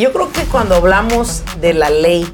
[0.00, 2.26] Yo creo que cuando hablamos de la ley,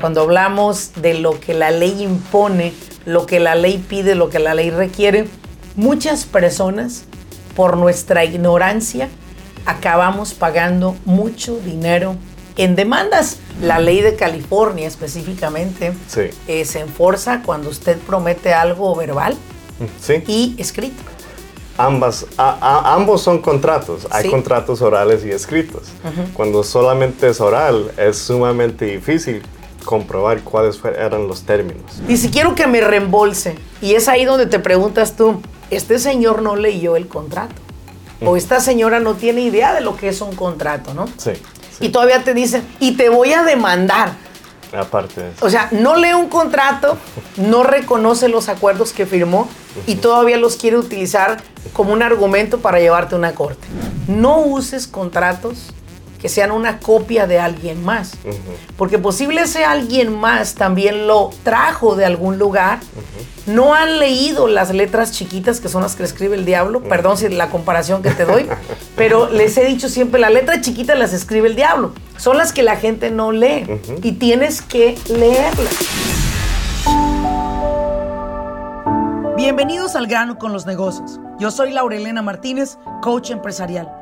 [0.00, 2.72] cuando hablamos de lo que la ley impone,
[3.06, 5.28] lo que la ley pide, lo que la ley requiere,
[5.76, 7.04] muchas personas,
[7.54, 9.08] por nuestra ignorancia,
[9.66, 12.16] acabamos pagando mucho dinero
[12.56, 13.36] en demandas.
[13.62, 16.22] La ley de California específicamente Sí.
[16.48, 19.36] eh, se enforza cuando usted promete algo verbal
[20.00, 20.24] Sí.
[20.26, 21.00] y escrito.
[21.78, 24.06] Ambas, a- a- ambos son contratos.
[24.10, 24.30] Hay Sí.
[24.30, 25.82] contratos orales y escritos.
[26.34, 29.42] Cuando solamente es oral, es sumamente difícil
[29.84, 32.00] comprobar cuáles eran los términos.
[32.08, 36.42] Y si quiero que me reembolse, y es ahí donde te preguntas tú, este señor
[36.42, 37.54] no leyó el contrato.
[38.24, 41.08] O esta señora no tiene idea de lo que es un contrato, ¿no?
[41.16, 41.30] Sí.
[41.80, 41.88] Y sí.
[41.88, 44.12] todavía te dicen, y te voy a demandar.
[44.72, 45.44] Aparte de eso.
[45.44, 46.96] O sea, no lee un contrato,
[47.36, 49.48] no reconoce los acuerdos que firmó
[49.86, 53.66] y todavía los quiere utilizar como un argumento para llevarte a una corte.
[54.06, 55.72] No uses contratos
[56.22, 58.12] que sean una copia de alguien más.
[58.76, 62.78] Porque posible ese alguien más también lo trajo de algún lugar.
[63.46, 66.80] No han leído las letras chiquitas que son las que escribe el diablo.
[66.84, 68.46] Perdón si la comparación que te doy.
[68.96, 71.92] pero les he dicho siempre, la letra chiquita las escribe el diablo.
[72.16, 73.80] Son las que la gente no lee.
[74.04, 75.74] Y tienes que leerlas.
[79.36, 81.18] Bienvenidos al grano con los negocios.
[81.40, 84.01] Yo soy Laurelena Martínez, coach empresarial.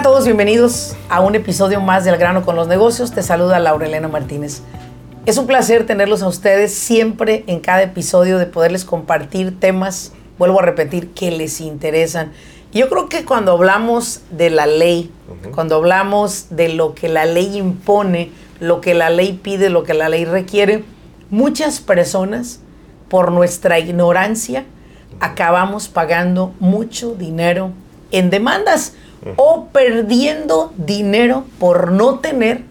[0.00, 0.24] Hola, ¿qué tal a todos?
[0.24, 3.12] Bienvenidos a un episodio más del grano con los negocios.
[3.12, 4.62] Te saluda Laurelena Martínez.
[5.26, 10.60] Es un placer tenerlos a ustedes siempre en cada episodio de poderles compartir temas, vuelvo
[10.60, 12.32] a repetir, que les interesan.
[12.72, 15.12] Yo creo que cuando hablamos de la ley,
[15.52, 19.92] cuando hablamos de lo que la ley impone, lo que la ley pide, lo que
[19.92, 20.82] la ley requiere,
[21.28, 22.60] muchas personas,
[23.10, 24.64] por nuestra ignorancia,
[25.20, 27.72] acabamos pagando mucho dinero
[28.12, 28.94] en demandas
[29.36, 32.62] o perdiendo dinero por no tener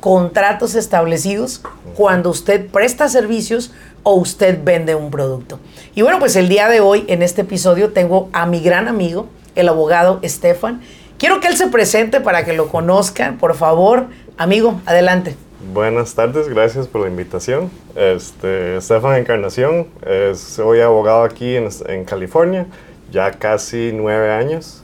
[0.00, 1.62] contratos establecidos
[1.94, 3.72] cuando usted presta servicios
[4.02, 5.60] o usted vende un producto.
[5.94, 9.26] Y bueno, pues el día de hoy en este episodio tengo a mi gran amigo,
[9.56, 10.80] el abogado Estefan.
[11.18, 13.36] Quiero que él se presente para que lo conozcan.
[13.36, 14.06] Por favor,
[14.38, 15.36] amigo, adelante.
[15.74, 17.70] Buenas tardes, gracias por la invitación.
[17.94, 19.88] Este, Estefan Encarnación,
[20.34, 22.66] soy abogado aquí en California,
[23.12, 24.82] ya casi nueve años.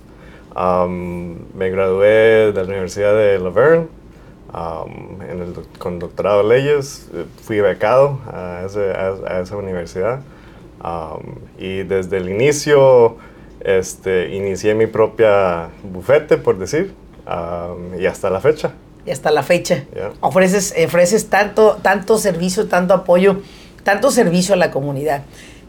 [0.58, 3.86] Me gradué de la Universidad de Laverne
[4.52, 7.08] am, en el doc- con doctorado en leyes.
[7.14, 10.20] Eh, Fui becado a, ese- a- a esa universidad
[11.58, 13.16] y desde el inicio
[13.60, 16.94] este, inicié mi propia bufete, por decir,
[17.98, 18.72] y hasta la fecha.
[19.04, 19.84] Y hasta la fecha.
[20.20, 23.40] Ofreces, ofreces tanto, tanto servicio, tanto apoyo,
[23.82, 25.22] tanto servicio a la comunidad.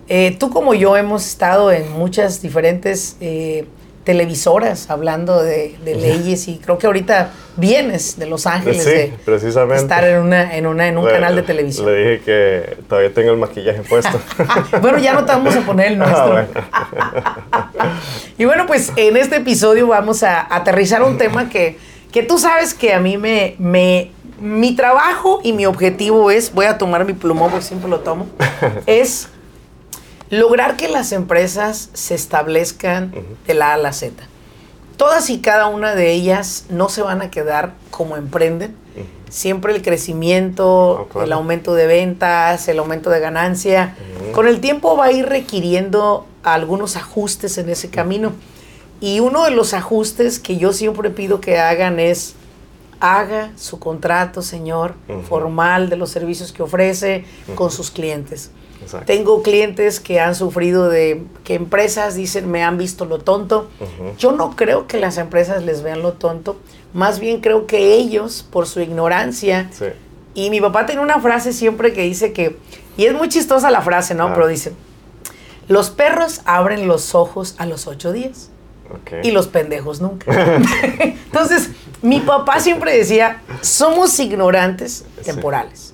[0.08, 3.66] Eh, tú como yo hemos estado en muchas diferentes eh,
[4.08, 9.14] televisoras hablando de, de leyes y creo que ahorita vienes de Los Ángeles Sí, de
[9.26, 9.82] precisamente.
[9.84, 11.88] estar en, una, en, una, en un Le- canal de televisión.
[11.88, 14.18] Le dije que todavía tengo el maquillaje puesto.
[14.82, 16.24] bueno, ya no te vamos a poner el nuestro.
[16.24, 16.48] Ah, bueno.
[18.38, 21.78] Y bueno, pues en este episodio vamos a aterrizar un tema que,
[22.12, 24.12] que tú sabes que a mí me, me...
[24.40, 28.28] Mi trabajo y mi objetivo es, voy a tomar mi plumón porque siempre lo tomo,
[28.86, 29.30] es
[30.30, 33.14] lograr que las empresas se establezcan
[33.46, 34.14] de la A a la Z.
[34.98, 38.76] Todas y cada una de ellas no se van a quedar como emprenden.
[39.30, 41.26] Siempre el crecimiento, Oh, claro.
[41.26, 43.96] el aumento de ventas, el aumento de ganancia,
[44.34, 48.32] con el tiempo va a ir requiriendo algunos ajustes en ese camino.
[49.02, 52.36] Y uno de los ajustes que yo siempre pido que hagan es
[53.00, 54.96] haga su contrato, señor,
[55.30, 57.26] formal de los servicios que ofrece
[57.56, 58.50] con sus clientes.
[58.82, 59.06] Exacto.
[59.06, 63.70] Tengo clientes que han sufrido de que empresas dicen me han visto lo tonto.
[64.18, 66.58] Yo no creo que las empresas les vean lo tonto,
[66.94, 69.86] más bien creo que ellos, por su ignorancia, Sí.
[70.34, 72.58] y mi papá tiene una frase siempre que dice que,
[72.98, 74.28] y es muy chistosa la frase, ¿no?
[74.28, 74.32] Ah.
[74.34, 74.74] Pero dice,
[75.68, 78.50] los perros abren los ojos a los ocho días
[79.22, 80.32] y los pendejos nunca.
[81.00, 81.72] Entonces,
[82.02, 85.80] mi papá siempre decía, somos ignorantes temporales.
[85.80, 85.87] Sí.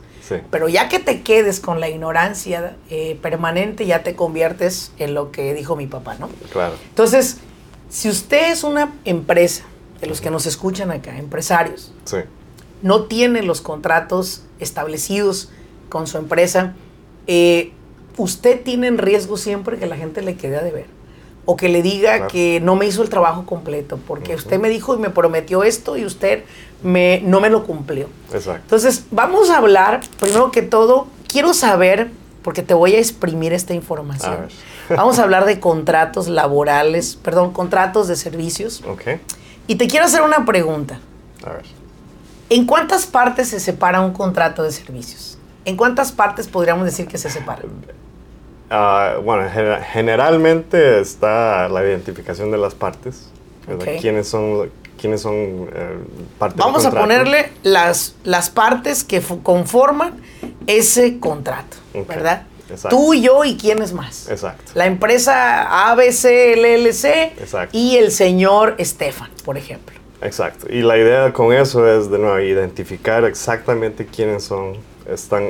[0.52, 5.32] Pero ya que te quedes con la ignorancia eh, permanente, ya te conviertes en lo
[5.32, 6.30] que dijo mi papá, ¿no?
[6.52, 6.76] Claro.
[6.90, 7.38] Entonces,
[7.90, 9.64] si usted es una empresa
[10.00, 12.18] de los que nos escuchan acá, empresarios, Sí.
[12.82, 15.50] no tiene los contratos establecidos
[15.90, 16.74] con su empresa,
[17.28, 17.72] eh,
[18.18, 20.86] usted tiene en riesgo siempre que la gente le quede a deber.
[21.46, 22.28] O que le diga Claro.
[22.30, 25.98] que no me hizo el trabajo completo, porque usted me dijo y me prometió esto
[25.98, 26.44] y usted
[26.84, 28.08] me, no me lo cumplió.
[28.34, 28.62] Exacto.
[28.64, 32.12] Entonces, vamos a hablar, primero que todo, quiero saber,
[32.44, 34.34] porque te voy a exprimir esta información.
[34.34, 34.52] A ver.
[34.98, 38.84] Vamos a hablar de contratos laborales, perdón, contratos de servicios.
[38.86, 39.04] Ok.
[39.66, 41.00] Y te quiero hacer una pregunta.
[41.46, 41.64] A ver.
[42.50, 45.38] ¿En cuántas partes se separa un contrato de servicios?
[45.64, 47.62] ¿En cuántas partes podríamos decir que se separa?
[48.76, 53.30] Ah, bueno, gener- generalmente está la identificación de las partes.
[54.02, 55.36] ¿Quiénes son, quiénes son
[55.74, 55.98] eh,
[56.40, 60.16] parte del Vamos a ponerle las, las partes que conforman
[60.66, 61.78] ese contrato,
[62.08, 62.48] ¿verdad?
[62.68, 62.98] exacto.
[62.98, 64.28] Tú y yo y quiénes más.
[64.30, 64.72] Exacto.
[64.74, 67.06] La empresa ABC LLC
[67.40, 67.78] Exacto.
[67.78, 69.96] y el señor Estefan, por ejemplo.
[70.22, 70.66] Exacto.
[70.70, 74.78] Y la idea con eso es, de nuevo, identificar exactamente quiénes son,
[75.08, 75.44] están,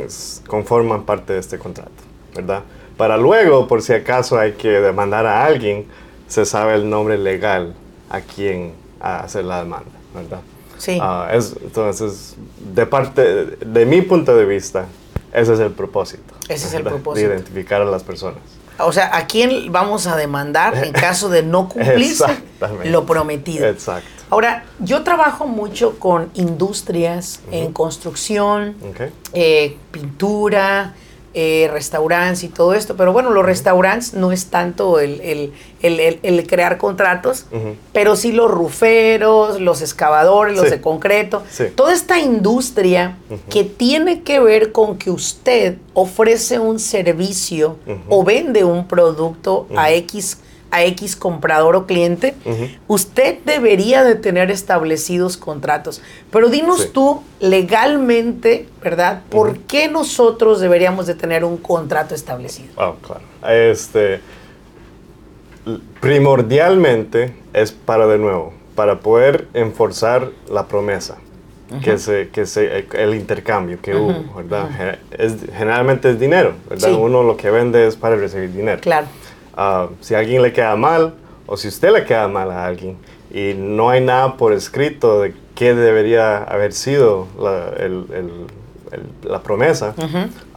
[0.45, 1.91] conforman parte de este contrato,
[2.35, 2.63] ¿verdad?
[3.03, 5.85] Para luego, por si acaso hay que demandar a alguien,
[6.29, 7.73] se sabe el nombre legal
[8.09, 8.71] a quien
[9.01, 10.39] hacer la demanda, ¿verdad?
[10.77, 10.99] Sí.
[11.01, 12.37] Ah, es, entonces,
[12.73, 14.85] de parte, de mi punto de vista,
[15.33, 16.33] ese es el propósito.
[16.47, 17.01] Ese es el ¿verdad?
[17.01, 17.27] propósito.
[17.27, 18.39] De identificar a las personas.
[18.79, 22.37] O sea, ¿a quién vamos a demandar en caso de no cumplirse
[22.85, 23.67] lo prometido?
[23.67, 24.07] Exacto.
[24.29, 29.11] Ahora, yo trabajo mucho con industrias en construcción, ¿Ok?
[29.33, 30.93] eh, pintura,
[31.35, 35.51] eh, restaurantes y todo esto, pero bueno, los restaurantes no es tanto el, el-
[35.81, 37.45] el- crear contratos,
[37.91, 40.71] pero sí los ruferos, los excavadores, los Sí.
[40.71, 41.65] de concreto, Sí.
[41.75, 43.17] toda esta industria
[43.49, 47.77] que tiene que ver con que usted ofrece un servicio
[48.09, 50.37] o vende un producto a X
[50.73, 52.33] a X comprador o cliente,
[52.87, 56.01] usted debería de tener establecidos contratos.
[56.31, 56.89] Pero dinos Sí.
[56.91, 59.21] tú legalmente, ¿verdad?
[59.29, 62.69] ¿Por qué nosotros deberíamos de tener un contrato establecido?
[62.77, 63.21] Oh, claro.
[63.47, 64.19] Este,
[66.01, 71.17] primordialmente es para, de nuevo, para poder enforzar la promesa,
[71.83, 74.97] que, se, que se, el intercambio que hubo, ¿verdad?
[75.11, 76.89] Es, generalmente es dinero, ¿verdad?
[76.89, 76.95] Sí.
[76.99, 78.79] Uno lo que vende es para recibir dinero.
[78.81, 79.05] Claro.
[79.55, 81.13] Ah, si a alguien le queda mal,
[81.45, 82.97] o si usted le queda mal a alguien,
[83.31, 88.31] y no hay nada por escrito de qué debería haber sido la, el- el-
[88.91, 89.93] el- la promesa,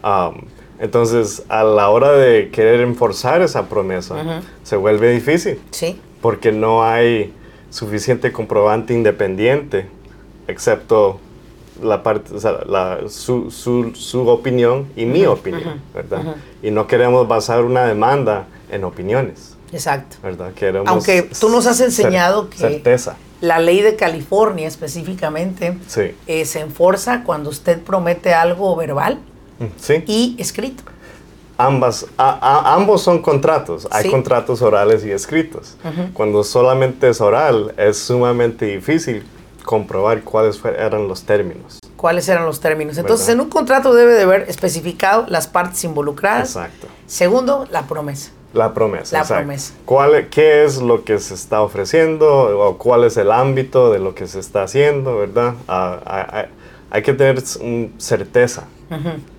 [0.03, 0.33] ah,
[0.79, 6.01] entonces a la hora de querer enforzar esa promesa, se vuelve difícil, Sí.
[6.23, 7.33] porque no hay
[7.71, 9.87] suficiente comprobante independiente,
[10.49, 11.19] excepto
[11.83, 16.37] la parte, o sea, la- su, su- su opinión y mi opinión, ¿verdad?
[16.63, 20.17] Y no queremos basar una demanda en opiniones, Exacto.
[20.23, 20.53] ¿verdad?
[20.87, 26.15] Aunque tú nos has enseñado que- Certeza, La ley de California específicamente sí.
[26.27, 29.19] eh, se enforza cuando usted promete algo verbal
[29.79, 30.83] Sí, y escrito.
[31.59, 33.87] ambas, a- a- ambos son contratos.
[33.91, 34.11] Hay Sí.
[34.11, 35.77] contratos orales y escritos.
[36.15, 39.25] Cuando solamente es oral, es sumamente difícil
[39.65, 41.79] comprobar cuáles eran los términos.
[41.97, 42.97] ¿Cuáles eran los términos?
[42.99, 43.41] Entonces, ¿Verdad?
[43.41, 46.51] en un contrato debe de haber especificado las partes involucradas.
[46.57, 46.87] Exacto.
[47.07, 48.31] Segundo, la promesa.
[48.55, 49.17] La promesa.
[49.17, 49.43] La exacto.
[49.43, 49.75] promesa.
[49.85, 54.15] ¿Cuál, ¿Qué es lo que se está ofreciendo o cuál es el ámbito de lo
[54.15, 55.55] que se está haciendo, verdad?
[55.69, 56.47] Ah,
[56.91, 57.43] hay que tener
[57.99, 58.65] certeza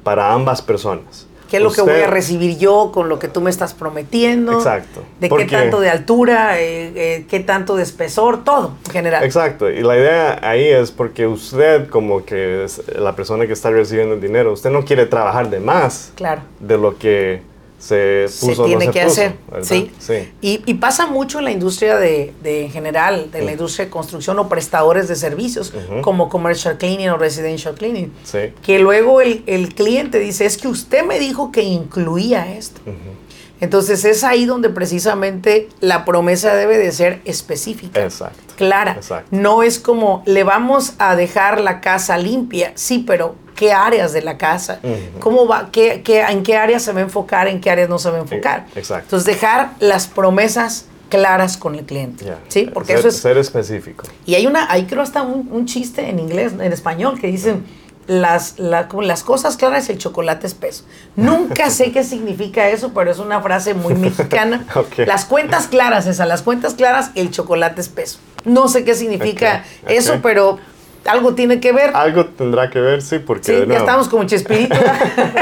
[0.03, 1.25] para ambas personas.
[1.49, 4.51] ¿Qué es lo que voy a recibir yo con lo que tú me estás prometiendo?
[4.51, 5.01] Exacto.
[5.21, 6.59] ¿De Porque- qué tanto de altura?
[6.59, 8.43] eh, eh, ¿Qué tanto de espesor?
[8.43, 9.23] Todo, en general.
[9.23, 13.69] Exacto, y la idea ahí es porque usted, como que es la persona que está
[13.71, 16.41] recibiendo el dinero, usted no quiere trabajar de más Claro.
[16.59, 17.41] de lo que
[17.79, 19.36] se puso tiene no se que puso, hacer.
[19.62, 19.91] Sí.
[20.00, 20.31] Sí.
[20.41, 23.91] Y, y pasa mucho en la industria de, de en general, de la industria de
[23.91, 28.12] construcción o prestadores de servicios, como commercial cleaning o residential cleaning.
[28.24, 28.53] Sí.
[28.63, 32.81] Que luego el, el cliente dice, es que usted me dijo que incluía esto.
[33.60, 38.03] Entonces es ahí donde precisamente la promesa debe de ser específica.
[38.03, 38.53] Exacto.
[38.55, 38.93] Clara.
[38.93, 39.29] Exacto.
[39.31, 44.21] No es como le vamos a dejar la casa limpia, sí, pero ¿qué áreas de
[44.21, 44.79] la casa?
[45.19, 45.69] ¿Cómo va?
[45.71, 47.49] ¿Qué, qué, ¿En qué áreas se va a enfocar?
[47.49, 48.67] ¿En qué áreas no se va a enfocar?
[48.75, 49.03] Exacto.
[49.03, 52.25] Entonces dejar las promesas claras con el cliente.
[52.47, 53.17] Sí, porque ser, eso es...
[53.17, 54.05] Ser específico.
[54.25, 57.65] Y hay una, hay creo hasta un, un chiste en inglés, en español, que dicen
[58.07, 60.83] las, la- como las cosas claras el chocolate espeso.
[61.15, 64.65] Nunca sé qué significa eso, pero es una frase muy mexicana.
[65.05, 68.19] Las cuentas claras, esa, las cuentas claras, el chocolate espeso.
[68.45, 70.57] No sé qué significa eso, pero
[71.07, 71.91] algo tiene que ver.
[71.95, 74.75] Algo tendrá que ver, sí, porque Sí, de ya estamos como Chespirito.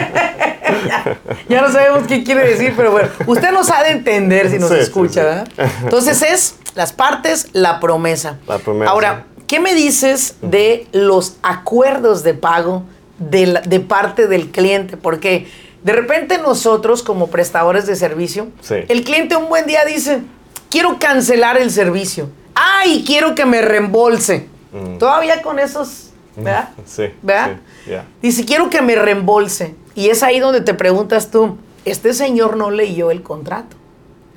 [0.88, 1.18] ya,
[1.50, 4.70] ya no sabemos qué quiere decir, pero bueno, usted nos ha de entender si nos
[4.70, 5.20] Sí, escucha, sí.
[5.20, 5.48] ¿verdad?
[5.84, 8.38] Entonces es las partes, la promesa.
[8.48, 8.92] La promesa.
[8.92, 12.84] Ahora, ¿qué me dices de los acuerdos de pago
[13.20, 14.98] de, la- de parte del cliente?
[14.98, 15.48] Porque
[15.84, 20.22] de repente nosotros como prestadores de servicio, el cliente un buen día dice,
[20.70, 22.30] quiero cancelar el servicio.
[22.56, 24.48] Ay, quiero que me reembolse.
[24.76, 24.98] Mm.
[24.98, 26.70] Todavía con esos, ¿verdad?
[26.86, 27.06] Sí.
[27.22, 27.58] ¿Verdad?
[27.86, 28.06] sí, ya.
[28.22, 29.76] Dice, quiero que me reembolse.
[29.96, 33.78] Y es ahí donde te preguntas tú, este señor no leyó el contrato.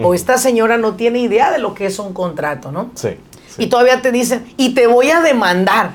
[0.01, 2.93] O esta señora no tiene idea de lo que es un contrato, ¿no?
[2.95, 3.17] Sí.
[3.49, 3.65] sí.
[3.65, 5.91] Y todavía te dicen, y te voy a demandar.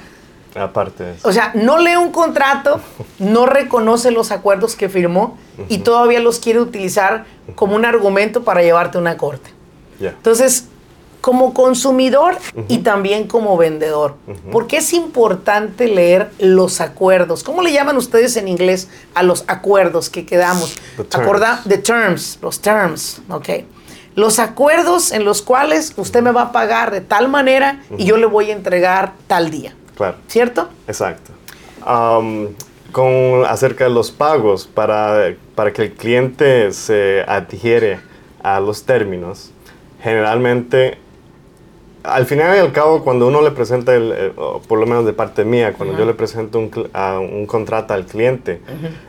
[0.56, 1.26] Aparte de eso.
[1.26, 2.82] O sea, no lee un contrato,
[3.20, 5.38] no reconoce los acuerdos que firmó
[5.70, 7.24] y todavía los quiere utilizar
[7.56, 9.52] como un argumento para llevarte a una corte.
[10.02, 10.10] Ya.
[10.10, 10.68] Entonces,
[11.24, 12.36] como consumidor
[12.68, 14.16] y también como vendedor,
[14.52, 17.44] ¿por qué es importante leer los acuerdos?
[17.46, 20.76] ¿Cómo le llaman ustedes en inglés a los acuerdos que quedamos?
[20.98, 21.16] The terms.
[21.26, 23.48] Acorda- the terms, los terms, ok.
[24.16, 28.18] Los acuerdos en los cuales usted me va a pagar de tal manera y yo
[28.18, 30.18] le voy a entregar tal día, Claro.
[30.28, 30.68] ¿cierto?
[30.90, 31.32] Exacto.
[32.92, 38.02] Con acerca de los pagos, para, para que el cliente se adhiere
[38.44, 39.52] a los términos,
[40.04, 40.98] generalmente,
[42.04, 44.32] al final y al cabo, cuando uno le presenta, el, eh,
[44.68, 48.06] por lo menos de parte mía, cuando yo le presento un, a un contrato al
[48.06, 48.60] cliente,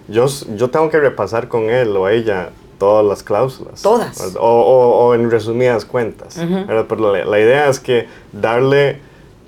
[0.09, 3.83] yo, yo tengo que repasar con él o ella todas las cláusulas.
[3.83, 4.37] Todas.
[4.37, 6.39] O, o- o en resumidas cuentas.
[6.67, 8.99] Pero la, la idea es que darle,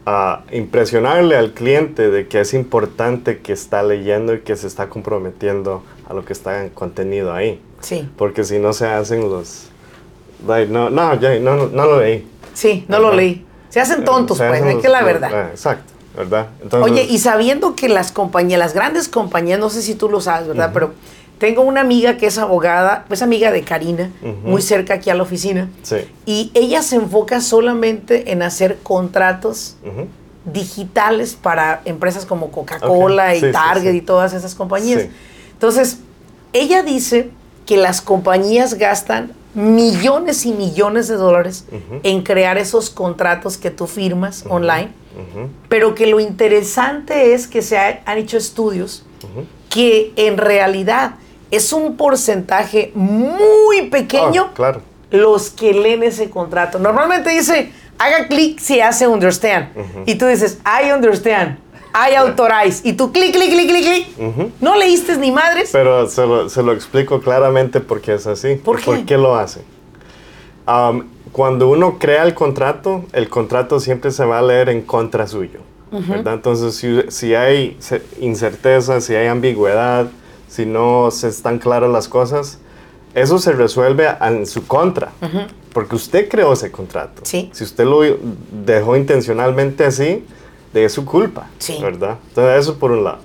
[0.07, 4.88] a impresionarle al cliente de que es importante que está leyendo y que se está
[4.88, 7.61] comprometiendo a lo que está contenido ahí.
[7.81, 9.69] Sí, Porque si no se hacen los...
[10.47, 12.26] like, no, no, no, no, no lo leí.
[12.57, 13.45] Sí, no lo leí.
[13.69, 15.31] Se hacen tontos, Se pues, es que la verdad.
[15.33, 16.47] ah, exacto, ¿verdad?
[16.63, 20.21] Entonces, Oye, y sabiendo que las compañías, las grandes compañías, no sé si tú lo
[20.21, 20.71] sabes, ¿verdad?
[20.73, 20.95] Pero
[21.39, 24.11] tengo una amiga que es abogada, es amiga de Karina,
[24.45, 25.97] muy cerca aquí a la oficina, Sí.
[26.25, 29.77] y ella se enfoca solamente en hacer contratos
[30.47, 33.97] digitales para empresas como Coca-Cola y sí, Target sí.
[33.99, 35.07] y todas esas compañías.
[35.53, 35.99] Entonces,
[36.53, 37.31] ella dice
[37.67, 41.65] que las compañías gastan millones y millones de dólares
[42.03, 44.91] en crear esos contratos que tú firmas online,
[45.71, 49.05] pero que lo interesante es que se ha- han hecho estudios
[49.71, 51.15] que en realidad
[51.51, 54.83] es un porcentaje muy pequeño Ah, claro.
[55.11, 56.79] los que leen ese contrato.
[56.79, 59.69] Normalmente dice, haga clic si hace understand.
[60.05, 61.59] Y tú dices, I understand,
[62.11, 62.81] I authorize.
[62.87, 64.07] Y tú clic, clic, clic, clic, clic.
[64.29, 64.50] Ujú.
[64.61, 65.71] No leíste ni madres.
[65.73, 68.57] Pero se lo, se lo explico claramente por qué es así.
[68.57, 68.85] ¿Por qué?
[68.85, 69.62] ¿Por qué lo hace?
[70.67, 75.26] Am, cuando uno crea el contrato, el contrato siempre se va a leer en contra
[75.26, 75.61] suyo.
[75.91, 76.35] ¿verdad?
[76.35, 80.09] Entonces, si, si hay ce- incerteza, si hay ambigüedad,
[80.49, 82.59] si no se están claras las cosas,
[83.15, 85.12] eso se resuelve en su contra.
[85.73, 87.23] Porque usted creó ese contrato.
[87.25, 87.50] Sí.
[87.55, 88.00] Si usted lo
[88.67, 90.25] dejó intencionalmente así,
[90.80, 91.49] de su culpa.
[91.59, 91.78] Sí.
[91.80, 92.16] ¿Verdad?
[92.28, 93.18] Entonces, eso por un lado.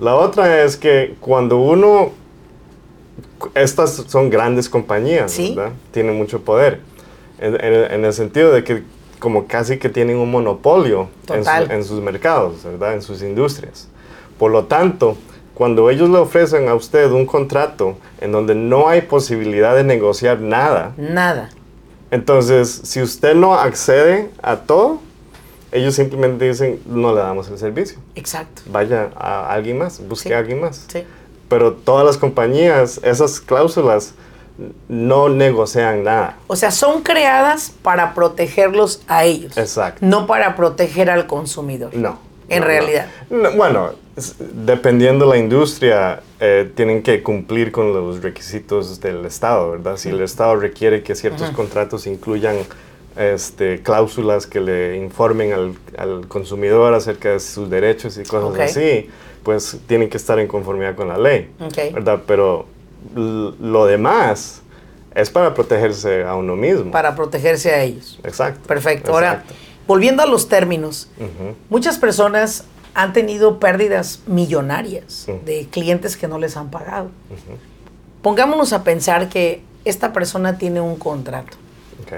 [0.00, 2.10] La otra es que cuando uno
[3.54, 5.54] estas son grandes compañías, Sí.
[5.56, 5.72] ¿verdad?
[5.90, 6.80] Tienen mucho poder.
[7.38, 8.82] En, en- en el sentido de que
[9.18, 11.70] como casi que tienen un monopolio en, su- Total.
[11.70, 12.94] en sus mercados, ¿verdad?
[12.94, 13.88] En sus industrias.
[14.38, 15.16] Por lo tanto,
[15.54, 20.40] cuando ellos le ofrecen a usted un contrato en donde no hay posibilidad de negociar
[20.40, 21.48] nada, Nada.
[22.10, 25.00] entonces si usted no accede a todo,
[25.76, 27.98] ellos simplemente dicen, no le damos el servicio.
[28.14, 28.62] Exacto.
[28.66, 30.34] Vaya a alguien más, busque Sí.
[30.34, 31.04] a alguien más Sí.
[31.48, 34.14] pero todas las compañías, esas cláusulas
[34.88, 36.38] no negocian nada.
[36.46, 39.56] O sea, son creadas para protegerlos a ellos.
[39.56, 39.98] Exacto.
[40.04, 41.94] No para proteger al consumidor.
[41.94, 42.18] No.
[42.48, 43.06] En no, realidad.
[43.28, 43.50] no.
[43.50, 43.90] No, bueno,
[44.54, 49.96] dependiendo la industria, eh, tienen que cumplir con los requisitos del Estado, ¿verdad?
[49.96, 52.56] Si el Estado requiere que ciertos contratos incluyan
[53.16, 58.60] este, cláusulas que le informen al, al consumidor acerca de sus derechos y cosas Ok.
[58.60, 59.08] así,
[59.42, 61.94] pues tienen que estar en conformidad con la ley, Ok.
[61.94, 62.22] ¿verdad?
[62.26, 62.66] Pero
[63.14, 64.62] lo demás
[65.14, 66.90] es para protegerse a uno mismo.
[66.90, 68.18] Para protegerse a ellos.
[68.24, 68.66] Exacto.
[68.66, 69.12] Perfecto.
[69.12, 69.44] Ahora,
[69.86, 71.08] volviendo a los términos,
[71.70, 77.10] muchas personas han tenido pérdidas millonarias de clientes que no les han pagado.
[78.22, 81.56] Pongámonos a pensar que esta persona tiene un contrato.
[82.02, 82.14] Ok.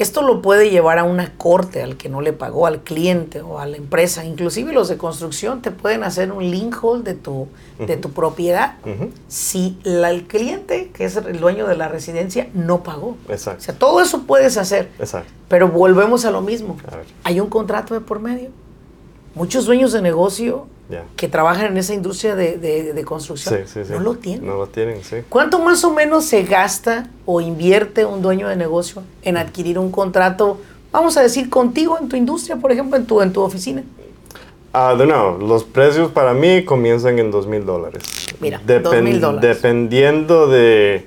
[0.00, 3.58] Esto lo puede llevar a una corte al que no le pagó, al cliente o
[3.58, 4.24] a la empresa.
[4.24, 8.76] Inclusive los de construcción te pueden hacer un link hold de tu, de tu propiedad
[9.28, 13.16] si la- el cliente, que es el dueño de la residencia, no pagó.
[13.28, 13.62] O Exacto.
[13.62, 14.88] sea, todo eso puedes hacer.
[14.98, 15.30] Exacto.
[15.48, 16.78] Pero volvemos a lo mismo.
[16.90, 17.28] A.
[17.28, 18.48] Hay un contrato de por medio.
[19.34, 20.66] Muchos dueños de negocio
[21.16, 23.92] que trabajan en esa industria de, de- de construcción Sí, sí, sí.
[23.92, 24.44] no lo tienen.
[24.46, 25.18] No lo tienen, sí.
[25.28, 29.92] ¿Cuánto más o menos se gasta o invierte un dueño de negocio en adquirir un
[29.92, 30.58] contrato
[30.92, 33.84] vamos a decir, contigo en tu industria, por ejemplo, en tu, en tu oficina?
[34.72, 38.02] Ah, de nuevo, los precios para mí comienzan en dos mil dólares.
[38.40, 39.56] Mira, dos mil dólares.
[39.56, 41.06] Dependiendo de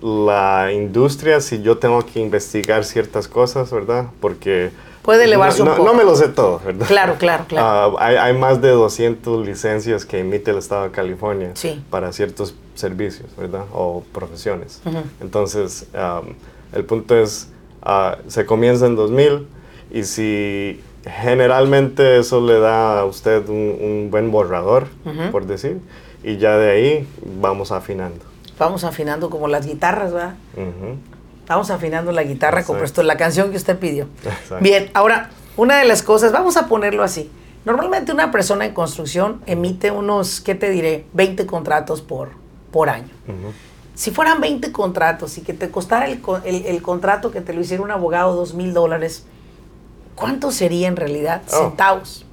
[0.00, 4.06] la industria, si yo tengo que investigar ciertas cosas, ¿verdad?
[4.20, 4.70] Porque...
[5.06, 5.88] Puede elevarse no, un poco.
[5.88, 6.86] No me lo sé todo, ¿verdad?
[6.86, 7.96] Claro, claro, claro.
[7.98, 11.82] Ah, hay, hay, más de 200 licencias que emite el Estado de California sí.
[11.88, 13.64] para ciertos servicios, ¿verdad?
[13.72, 14.82] O profesiones.
[14.84, 15.02] Uh -huh.
[15.20, 16.34] Entonces, um,
[16.72, 17.48] el punto es,
[17.86, 19.46] uh, se comienza en 2000
[19.92, 25.30] y si generalmente eso le da a usted un, un buen borrador, -huh.
[25.30, 25.80] por decir,
[26.24, 27.08] y ya de ahí
[27.40, 28.24] vamos afinando.
[28.58, 30.34] Vamos afinando como las guitarras, ¿verdad?
[30.56, 31.15] Uh -huh.
[31.48, 34.08] Vamos afinando la guitarra como esto, la canción que usted pidió.
[34.24, 34.58] Exacto.
[34.60, 37.30] Bien, ahora, una de las cosas, vamos a ponerlo así.
[37.64, 41.06] Normalmente una persona en construcción emite unos, ¿qué te diré?
[41.14, 42.30] 20 contratos por,
[42.70, 43.10] por año.
[43.26, 43.52] Uh -huh.
[43.94, 47.60] Si fueran 20 contratos y que te costara el, el, el contrato que te lo
[47.60, 49.24] hiciera un abogado dos mil dólares,
[50.14, 51.42] ¿cuánto sería en realidad?
[51.48, 51.68] Oh.
[51.68, 52.26] Centavos.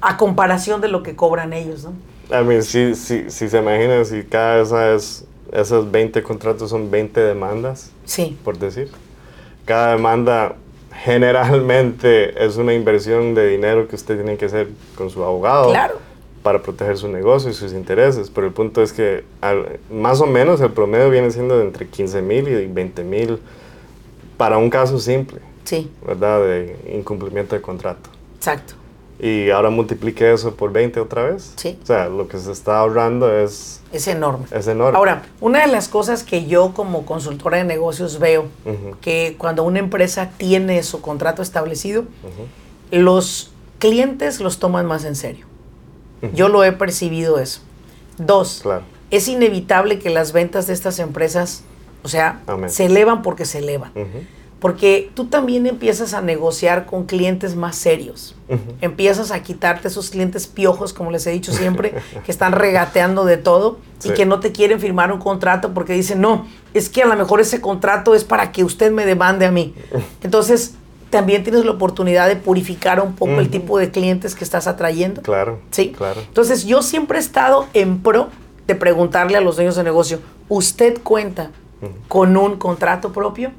[0.00, 1.92] A comparación de lo que cobran ellos, ¿no?
[2.30, 6.90] I mean, si, si, si se imaginan, si cada esa es, esos 20 contratos son
[6.90, 8.38] 20 demandas, sí.
[8.44, 8.90] por decir.
[9.64, 10.56] Cada demanda
[11.04, 15.98] generalmente es una inversión de dinero que usted tiene que hacer con su abogado claro.
[16.42, 18.30] para proteger su negocio y sus intereses.
[18.30, 21.86] Pero el punto es que al, más o menos el promedio viene siendo de entre
[21.86, 23.38] 15 mil y 20 mil
[24.36, 25.90] para un caso simple, sí.
[26.06, 26.40] ¿verdad?
[26.40, 28.10] De incumplimiento de contrato.
[28.36, 28.74] Exacto.
[29.22, 31.52] Y ahora multiplique eso por 20 otra vez.
[31.56, 31.78] Sí.
[31.82, 33.82] O sea, lo que se está ahorrando es...
[33.92, 34.46] Es enorme.
[34.50, 34.96] Es enorme.
[34.96, 38.96] Ahora, una de las cosas que yo como consultora de negocios veo, uh -huh.
[39.00, 42.04] que cuando una empresa tiene su contrato establecido, uh
[42.94, 42.98] -huh.
[42.98, 45.44] los clientes los toman más en serio.
[46.22, 46.32] Uh -huh.
[46.32, 47.60] Yo lo he percibido eso.
[48.16, 48.84] Dos, claro.
[49.10, 51.62] es inevitable que las ventas de estas empresas,
[52.02, 52.70] o sea, Amén.
[52.70, 53.92] se elevan porque se elevan
[54.60, 58.36] porque tú también empiezas a negociar con clientes más serios.
[58.48, 58.58] Uh -huh.
[58.82, 63.38] Empiezas a quitarte esos clientes piojos, como les he dicho siempre, que están regateando de
[63.38, 64.10] todo sí.
[64.10, 67.16] y que no te quieren firmar un contrato porque dicen, no, es que a lo
[67.16, 69.74] mejor ese contrato es para que usted me demande a mí.
[70.22, 70.74] Entonces,
[71.08, 73.40] también tienes la oportunidad de purificar un poco uh -huh.
[73.40, 75.22] el tipo de clientes que estás atrayendo.
[75.22, 75.58] Claro.
[75.70, 75.94] Sí.
[75.96, 76.20] Claro.
[76.20, 78.28] Entonces, yo siempre he estado en pro
[78.66, 80.20] de preguntarle a los dueños de negocio,
[80.50, 81.90] ¿usted cuenta uh -huh.
[82.08, 83.52] con un contrato propio?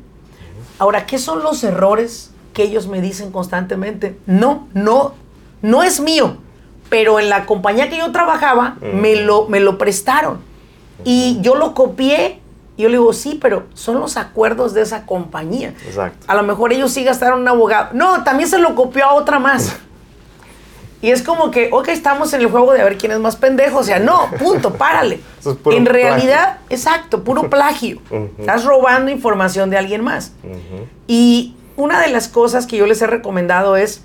[0.82, 4.18] Ahora, ¿qué son los errores que ellos me dicen constantemente?
[4.26, 5.14] No, no,
[5.62, 6.38] no es mío,
[6.90, 10.40] pero en la compañía que yo trabajaba me, lo, me lo prestaron
[11.04, 12.40] y yo lo copié.
[12.78, 15.76] Y yo le digo, sí, pero son los acuerdos de esa compañía.
[15.86, 16.26] Exacto.
[16.28, 17.90] A lo mejor ellos sí gastaron un abogado.
[17.94, 19.76] No, también se lo copió a otra más.
[21.02, 23.36] Y es como que, ok, estamos en el juego de a ver quién es más
[23.36, 23.80] pendejo.
[23.80, 25.20] O sea, no, punto, párale.
[25.40, 26.66] Eso es puro en realidad, plagio.
[26.70, 28.00] exacto, puro plagio.
[28.12, 28.30] Uh -huh.
[28.40, 30.34] Estás robando información de alguien más.
[30.44, 30.86] Uh -huh.
[31.08, 34.04] Y una de las cosas que yo les he recomendado es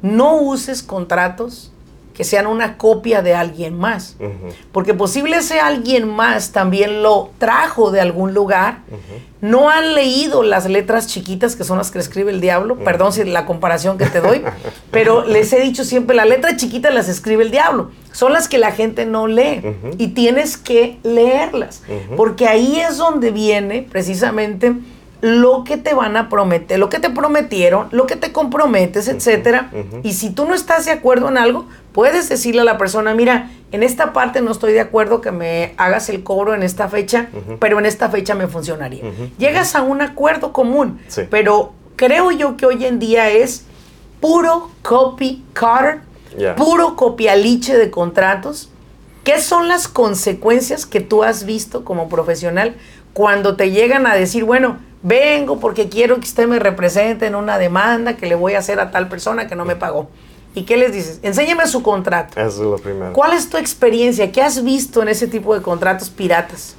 [0.00, 1.71] no uses contratos
[2.14, 4.16] que sean una copia de alguien más.
[4.18, 4.54] Uh -huh.
[4.72, 8.80] Porque posible ese alguien más también lo trajo de algún lugar.
[8.90, 8.98] Uh -huh.
[9.40, 12.74] No han leído las letras chiquitas que son las que escribe el diablo.
[12.74, 12.84] Uh -huh.
[12.84, 14.42] Perdón si la comparación que te doy.
[14.90, 17.90] pero les he dicho siempre, la letra chiquita las escribe el diablo.
[18.12, 19.62] Son las que la gente no lee.
[19.98, 21.82] Y tienes que leerlas.
[22.16, 24.74] Porque ahí es donde viene precisamente
[25.22, 29.70] lo que te van a prometer, lo que te prometieron, lo que te comprometes, etcétera.
[29.72, 30.00] Uh -huh.
[30.02, 33.48] Y si tú no estás de acuerdo en algo, puedes decirle a la persona, mira,
[33.70, 37.28] en esta parte no estoy de acuerdo que me hagas el cobro en esta fecha,
[37.32, 37.58] uh -huh.
[37.60, 39.04] pero en esta fecha me funcionaría.
[39.04, 39.30] Uh -huh.
[39.38, 41.22] Llegas a un acuerdo común, sí.
[41.30, 43.64] pero creo yo que hoy en día es
[44.20, 46.00] puro copy cutter,
[46.36, 46.56] yeah.
[46.56, 48.70] puro copialiche de contratos.
[49.22, 52.74] ¿Qué son las consecuencias que tú has visto como profesional
[53.12, 57.58] cuando te llegan a decir, bueno, vengo porque quiero que usted me represente en una
[57.58, 60.08] demanda que le voy a hacer a tal persona que no me pagó.
[60.54, 61.18] ¿Y qué les dices?
[61.22, 62.38] Enséñame su contrato.
[62.38, 63.12] Eso es lo primero.
[63.12, 64.30] ¿Cuál es tu experiencia?
[64.30, 66.76] ¿Qué has visto en ese tipo de contratos piratas?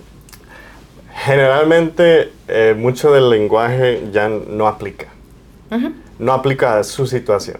[1.25, 5.07] Generalmente, eh, mucho del lenguaje ya no aplica.
[5.71, 5.93] Uh -huh.
[6.19, 7.57] No aplica a su situación,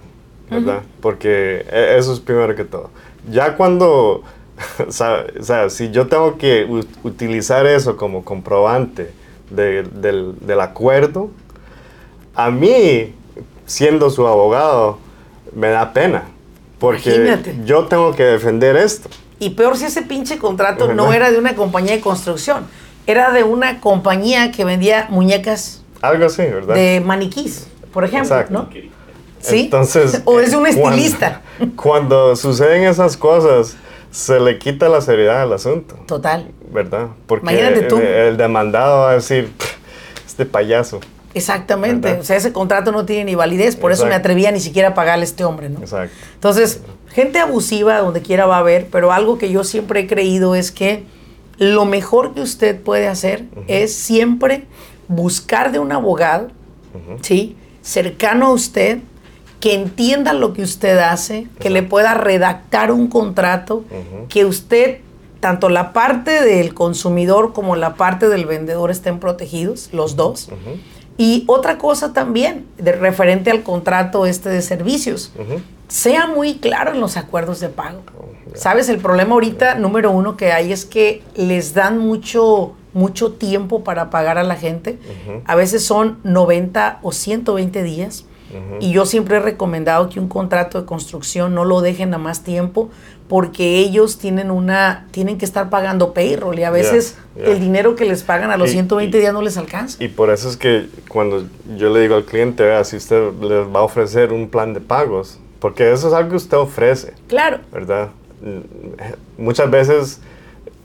[0.50, 0.78] ¿verdad?
[0.78, 1.02] Uh -huh.
[1.02, 2.92] Porque e, eso es primero que todo.
[3.32, 4.24] Ya cuando,
[4.88, 6.68] o sea si yo tengo que
[7.04, 9.12] utilizar eso como comprobante,
[9.56, 11.30] de, del, del, acuerdo,
[12.36, 13.14] a mí,
[13.66, 14.98] siendo su abogado,
[15.54, 16.26] me da pena.
[16.80, 17.60] Porque Imagínate.
[17.66, 19.10] yo tengo que defender esto.
[19.40, 21.04] Y peor si ese pinche contrato ¿verdad?
[21.04, 22.66] no era de una compañía de construcción,
[23.08, 25.84] era de una compañía que vendía muñecas.
[26.02, 26.76] Algo así, ¿verdad?
[26.76, 28.54] De maniquís, por ejemplo, Exacto.
[28.54, 28.70] ¿no?
[29.40, 29.62] ¿Sí?
[29.62, 31.42] Entonces, o es un estilista.
[31.58, 33.76] Cuando, cuando suceden esas cosas,
[34.14, 35.96] se le quita la seriedad al asunto.
[36.06, 36.52] Total.
[36.72, 37.08] ¿Verdad?
[37.26, 37.98] Porque Imagínate tú.
[37.98, 39.52] El, el demandado va a decir,
[40.26, 41.00] este payaso.
[41.34, 42.10] Exactamente.
[42.10, 42.22] ¿Verdad?
[42.22, 44.94] O sea, ese contrato no tiene ni validez, por eso me atrevía ni siquiera a
[44.94, 45.80] pagarle a este hombre, ¿no?
[45.80, 46.16] Exacto.
[46.36, 50.54] Entonces, gente abusiva donde quiera va a haber, pero algo que yo siempre he creído
[50.54, 51.06] es que
[51.58, 54.66] lo mejor que usted puede hacer es siempre
[55.08, 56.50] buscar de un abogado,
[57.22, 57.58] ¿sí?
[57.82, 59.00] Cercano a usted,
[59.64, 63.86] que entienda lo que usted hace, que le pueda redactar un contrato,
[64.28, 64.98] que usted,
[65.40, 70.50] tanto la parte del consumidor como la parte del vendedor estén protegidos, los dos.
[71.18, 75.32] Y otra cosa también, de referente al contrato este de servicios,
[75.88, 78.02] sea muy claro en los acuerdos de pago.
[78.56, 83.86] Sabes, el problema ahorita número uno que hay es que les dan mucho, mucho tiempo
[83.86, 85.00] para pagar a la gente.
[85.46, 88.26] A veces son 90 o 120 días.
[88.80, 92.44] Y yo siempre he recomendado que un contrato de construcción no lo dejen a más
[92.44, 92.90] tiempo
[93.28, 97.54] porque ellos tienen una tienen que estar pagando payroll y a veces Yeah, yeah.
[97.54, 100.04] el dinero que les pagan a los Y- 120 y- días no les alcanza.
[100.04, 101.44] Y por eso es que cuando
[101.78, 104.82] yo le digo al cliente, vea, si usted les va a ofrecer un plan de
[104.82, 107.60] pagos, porque eso es algo que usted ofrece, Claro.
[107.72, 108.10] ¿verdad?
[108.42, 110.20] Mm, Muchas veces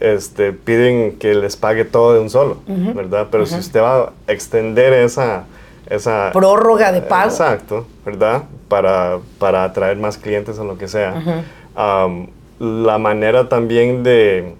[0.00, 3.26] este, piden que les pague todo de un solo, ¿verdad?
[3.30, 5.44] Pero si usted va a extender esa...
[5.88, 7.30] esa Prórroga de pago.
[7.30, 8.44] Exacto, ¿verdad?
[8.68, 11.44] Para, para atraer más clientes o lo que sea.
[11.74, 14.54] Am, la manera también de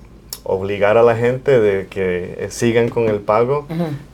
[0.45, 3.67] obligar a la gente de que eh, sigan con el pago,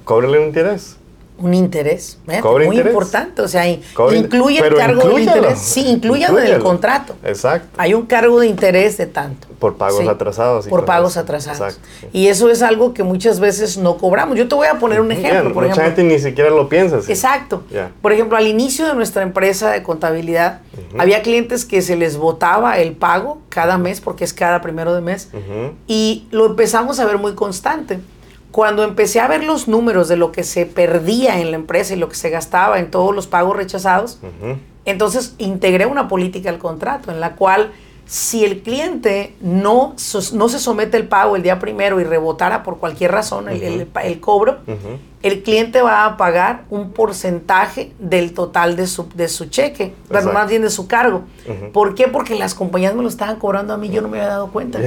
[0.05, 0.99] cóbrele un interés.
[1.37, 2.93] Un interés, Cobre muy interés.
[2.93, 5.37] importante, o sea, Cobre- incluye el cargo de inclúyalo.
[5.39, 7.17] interés, sí, incluyalo en el contrato.
[7.25, 7.71] Exacto.
[7.77, 9.49] Hay un cargo de interés de tanto.
[9.59, 10.69] Por pagos Sí, atrasados.
[10.69, 11.59] Por pagos atrasados.
[11.75, 11.89] Exacto.
[12.01, 12.07] sí.
[12.13, 14.39] Y eso es algo que muchas veces no cobramos.
[14.39, 15.85] Yo te voy a poner un ejemplo, por mucha ejemplo.
[15.97, 17.11] gente ni siquiera lo piensa así.
[17.11, 17.65] Exacto.
[18.01, 20.61] Por ejemplo, al inicio de nuestra empresa de contabilidad,
[20.99, 25.01] había clientes que se les votaba el pago cada mes, porque es cada primero de
[25.01, 25.31] mes,
[25.89, 27.99] y lo empezamos a ver muy constante.
[28.55, 31.97] Cuando empecé a ver los números de lo que se perdía en la empresa y
[31.97, 34.21] lo que se gastaba en todos los pagos rechazados,
[34.85, 37.73] entonces integré una política al contrato en la cual
[38.07, 39.95] si el cliente no,
[40.35, 43.89] no se somete el pago el día primero y rebotara por cualquier razón el, el-
[44.05, 44.59] el cobro,
[45.23, 50.33] el cliente va a pagar un porcentaje del total de su, de su cheque, Exacto.
[50.35, 51.23] más bien de su cargo.
[51.73, 52.09] ¿Por qué?
[52.09, 54.81] Porque las compañías me lo estaban cobrando a mí, yo no me había dado cuenta.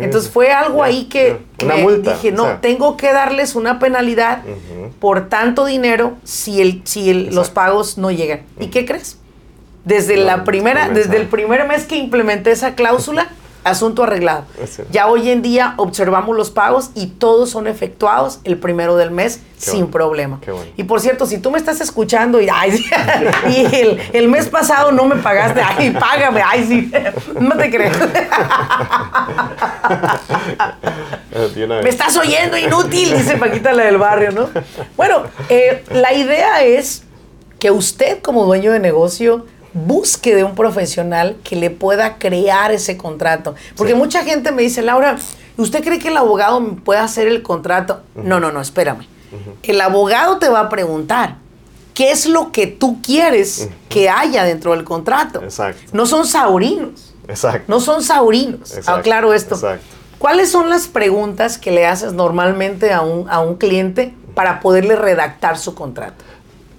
[0.00, 1.38] Entonces fue algo ahí que
[1.82, 2.60] multa, dije, no, o sea.
[2.62, 4.42] tengo que darles una penalidad
[4.98, 8.42] por tanto dinero si, el, si el- los pagos no llegan.
[8.58, 9.18] ¿Y qué crees?
[9.84, 13.28] Desde Bueno, la primera, desde el primer mes que implementé esa cláusula,
[13.64, 14.44] asunto arreglado.
[14.90, 19.40] Ya hoy en día observamos los pagos y todos son efectuados el primero del mes
[19.56, 20.38] sin bueno, problema.
[20.40, 20.70] qué bueno.
[20.76, 22.84] Y por cierto, si tú me estás escuchando y, ay, sí,
[23.48, 26.92] y el, el mes pasado no me pagaste, ay, págame, ay, sí,
[27.40, 27.70] no te
[31.64, 34.48] una Me estás oyendo, inútil, dice Paquita la del barrio, ¿no?
[34.96, 37.04] Bueno, eh, la idea es
[37.60, 42.96] que usted como dueño de negocio busque de un profesional que le pueda crear ese
[42.96, 43.54] contrato.
[43.76, 43.98] Porque Sí.
[43.98, 45.16] mucha gente me dice, Laura,
[45.56, 48.00] ¿usted cree que el abogado me puede hacer el contrato?
[48.14, 49.06] No, no, no, espérame.
[49.62, 51.36] El abogado te va a preguntar,
[51.94, 55.42] ¿qué es lo que tú quieres que haya dentro del contrato?
[55.42, 55.80] Exacto.
[55.92, 57.14] No son saurinos.
[57.28, 57.64] Exacto.
[57.68, 58.70] No son saurinos.
[58.76, 59.54] Exacto, Aclaro esto.
[59.54, 59.84] exacto.
[60.18, 64.96] ¿Cuáles son las preguntas que le haces normalmente a un, a un cliente para poderle
[64.96, 66.22] redactar su contrato?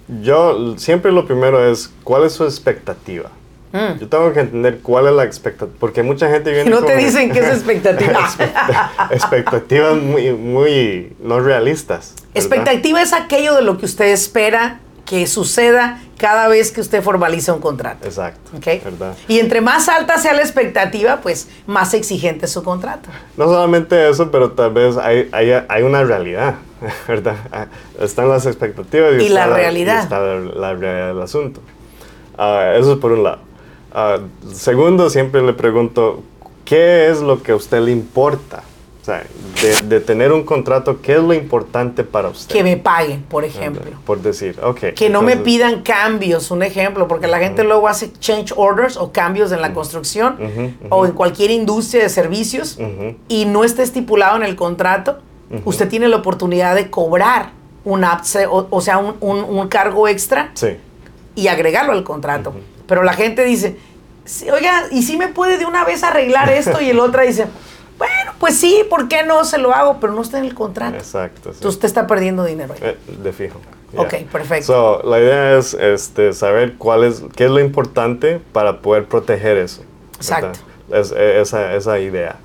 [0.08, 3.30] Yo siempre lo primero es, ¿cuál es su expectativa?
[3.72, 3.98] Mm.
[3.98, 7.32] Yo tengo que entender cuál es la expectativa, porque mucha gente viene No te dicen
[7.32, 8.28] qué es expectativa.
[9.10, 12.14] expectativas muy, muy no realistas.
[12.16, 12.30] ¿verdad?
[12.34, 17.52] expectativa es aquello de lo que usted espera que suceda cada vez que usted formaliza
[17.52, 18.06] un contrato.
[18.06, 18.50] Exacto.
[18.56, 18.82] ¿ok?
[18.84, 19.14] ¿verdad?
[19.28, 23.10] Y entre más alta sea la expectativa, pues más exigente es su contrato.
[23.36, 26.54] No solamente eso, pero tal vez hay, hay, hay una realidad,
[27.08, 27.36] ¿verdad?
[27.52, 27.66] Ah,
[28.00, 30.00] Están las expectativas y, Y está la realidad.
[30.00, 31.60] y está la, la realidad del asunto.
[32.38, 33.38] Ah, eso es por un lado.
[33.92, 34.18] Ah,
[34.52, 36.22] segundo, siempre le pregunto,
[36.64, 38.62] ¿qué es lo que a usted le importa?
[39.04, 39.22] O sea,
[39.60, 42.54] de, de tener un contrato, ¿qué es lo importante para usted?
[42.54, 43.82] Que me paguen, por ejemplo.
[44.06, 44.94] Por decir, ok.
[44.96, 49.12] Que no me pidan cambios, un ejemplo, porque la gente luego hace change orders o
[49.12, 50.38] cambios en la construcción
[50.88, 52.78] o en cualquier industria de servicios
[53.28, 55.18] y no está estipulado en el contrato,
[55.66, 57.50] usted tiene la oportunidad de cobrar
[57.84, 60.78] un upse- o, o sea, un, un- un cargo extra Sí.
[61.34, 62.54] y agregarlo al contrato.
[62.86, 63.76] Pero la gente dice,
[64.24, 66.80] "Sí, oiga, ¿y si me puede de una vez arreglar esto?
[66.80, 67.44] Y el otro dice,
[68.38, 69.98] pues sí, ¿por qué no se lo hago?
[70.00, 70.96] Pero no está en el contrato.
[70.96, 71.52] Exacto.
[71.52, 71.56] sí.
[71.56, 72.80] Entonces usted está perdiendo dinero ahí.
[72.82, 73.60] Eh, de fijo.
[73.96, 74.66] Ok, perfecto.
[74.66, 79.56] So, la idea es este, saber cuál es, qué es lo importante para poder proteger
[79.56, 79.82] eso.
[80.16, 80.58] Exacto.
[80.90, 82.36] Es, eh, esa, esa idea.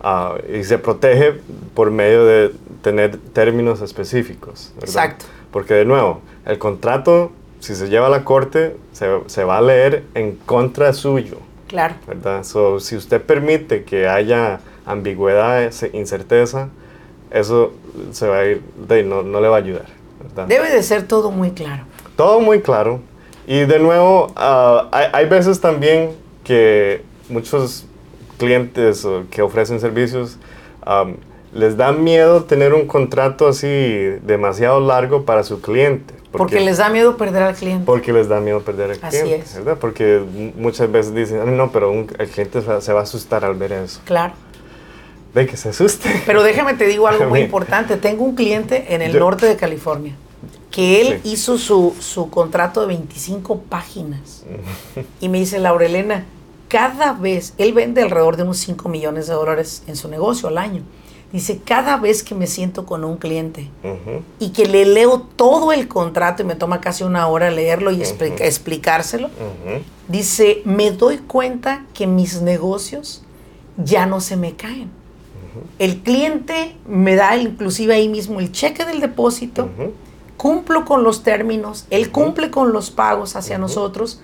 [0.00, 1.40] Ah, y se protege
[1.74, 4.72] por medio de tener términos específicos.
[4.74, 4.88] ¿verdad?
[4.88, 5.24] Exacto.
[5.50, 9.62] Porque de nuevo, el contrato, si se lleva a la corte, se, se va a
[9.62, 11.38] leer en contra suyo.
[11.68, 11.94] Claro.
[12.06, 12.44] ¿verdad?
[12.44, 16.68] So, si usted permite que haya ambigüedad, incerteza,
[17.30, 17.72] eso
[18.12, 18.62] se va a ir,
[19.04, 19.86] no, no le va a ayudar.
[20.22, 20.46] ¿verdad?
[20.46, 21.84] Debe de ser todo muy claro.
[22.16, 23.00] Todo muy claro.
[23.46, 26.12] Y de nuevo, ah, hay, hay veces también
[26.44, 27.86] que muchos
[28.38, 30.38] clientes que ofrecen servicios
[30.82, 31.16] am,
[31.52, 33.66] les da miedo tener un contrato así
[34.22, 36.14] demasiado largo para su cliente.
[36.32, 37.84] Porque, les da miedo perder al cliente.
[37.86, 39.54] porque les da miedo perder al Así cliente, es.
[39.54, 39.78] ¿verdad?
[39.80, 40.20] Porque
[40.56, 43.72] muchas veces dicen, "Ah, no, pero un- el cliente se va a asustar al ver
[43.72, 44.00] eso.
[44.04, 44.34] Claro.
[45.36, 46.22] De que se asuste.
[46.26, 47.96] Pero déjame te digo algo muy importante.
[47.96, 50.14] Tengo un cliente en el Yo- norte de California
[50.70, 51.30] que él Sí.
[51.32, 54.42] hizo su, su contrato de 25 páginas.
[55.20, 56.24] Y me dice, Laurelena,
[56.68, 60.58] cada vez, él vende alrededor de unos 5 millones de dólares en su negocio al
[60.58, 60.82] año.
[61.32, 63.68] Dice, cada vez que me siento con un cliente
[64.38, 68.00] y que le leo todo el contrato y me toma casi una hora leerlo y
[68.00, 69.28] explica- explicárselo,
[70.08, 73.22] dice, me doy cuenta que mis negocios
[73.76, 74.90] ya no se me caen.
[75.78, 79.68] El cliente me da inclusive ahí mismo el cheque del depósito,
[80.36, 84.20] cumplo con los términos, él cumple con los pagos hacia nosotros.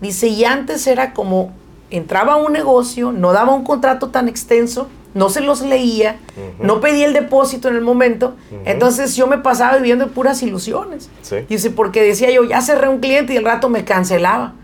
[0.00, 1.52] Dice, y antes era como
[1.90, 6.18] entraba a un negocio, no daba un contrato tan extenso, no se los leía,
[6.60, 11.10] no pedía el depósito en el momento, entonces yo me pasaba viviendo en puras ilusiones.
[11.22, 11.36] Sí.
[11.48, 14.54] Dice, porque decía yo, ya cerré un cliente y el rato me cancelaba.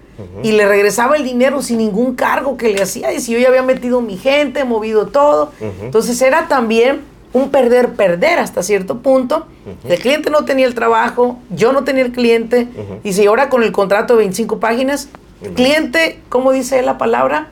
[0.43, 3.11] Y le regresaba el dinero sin ningún cargo que le hacía.
[3.11, 5.53] Dice, yo ya había metido mi gente, movido todo.
[5.83, 7.01] Entonces era también
[7.33, 9.47] un perder-perder hasta cierto punto.
[9.89, 12.69] El cliente no tenía el trabajo, yo no tenía el cliente.
[13.05, 15.09] Y ahora con el contrato de 25 páginas,
[15.55, 17.49] cliente, ¿cómo dice la palabra?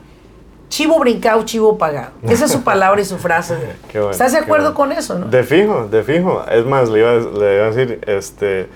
[0.69, 2.11] Chivo brincado, chivo pagado.
[2.27, 3.55] Esa es su palabra y su frase.
[3.93, 4.91] Bueno, ¿Estás de acuerdo bueno.
[4.91, 5.27] con eso, no?
[5.27, 6.43] De fijo, de fijo.
[6.51, 8.67] Es más, le iba, a- le iba a decir, este,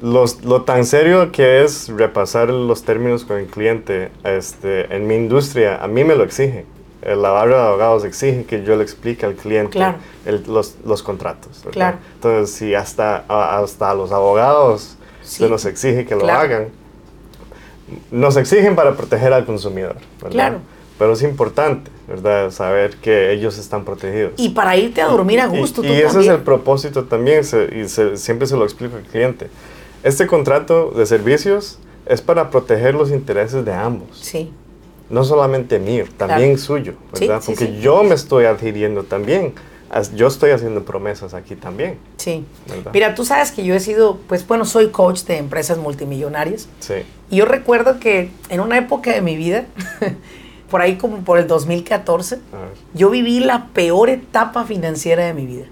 [0.00, 5.14] los- lo tan serio que es repasar los términos con el cliente, este, en mi
[5.14, 6.64] industria, a mí me lo exige.
[7.02, 9.98] El lavado de abogados exige que yo le explique al cliente Claro.
[10.26, 11.62] el- los, los contratos.
[11.74, 15.44] Entonces, si hasta, hasta los abogados Sí.
[15.44, 16.40] se nos exige que lo Claro.
[16.40, 16.68] hagan,
[18.10, 19.96] nos exigen para proteger al consumidor.
[20.20, 20.30] ¿verdad?
[20.30, 20.58] Claro.
[20.98, 22.50] Pero es importante, ¿verdad?
[22.50, 24.32] Saber que ellos están protegidos.
[24.36, 27.42] Y para irte a dormir a Y- gusto, Y, tú ese es el propósito también,
[27.44, 29.48] se- y se- siempre se lo explico al cliente.
[30.02, 34.50] Este contrato de servicios es para proteger los intereses de ambos, Sí,
[35.10, 37.42] no solamente mío, también suyo, Sí, ¿verdad?
[37.42, 37.80] sí, Porque sí.
[37.80, 39.52] yo me estoy adhiriendo también,
[40.14, 42.44] yo estoy haciendo promesas aquí también, sí.
[42.68, 42.92] ¿verdad?
[42.94, 46.68] Mira, tú sabes que yo he sido, pues bueno, soy coach de empresas multimillonarias.
[46.78, 46.94] Sí,
[47.30, 49.66] Y yo recuerdo que en una época de mi vida,
[50.70, 52.68] por ahí como por el 2014, a ver.
[52.94, 55.66] yo viví la peor etapa financiera de mi vida.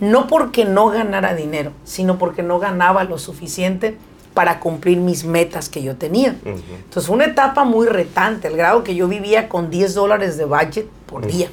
[0.00, 3.96] No porque no ganara dinero, sino porque no ganaba lo suficiente
[4.32, 6.36] para cumplir mis metas que yo tenía.
[6.44, 6.58] Ujú.
[6.84, 10.44] Entonces fue una etapa muy retante, el grado que yo vivía con 10 dólares de
[10.44, 11.48] budget por día.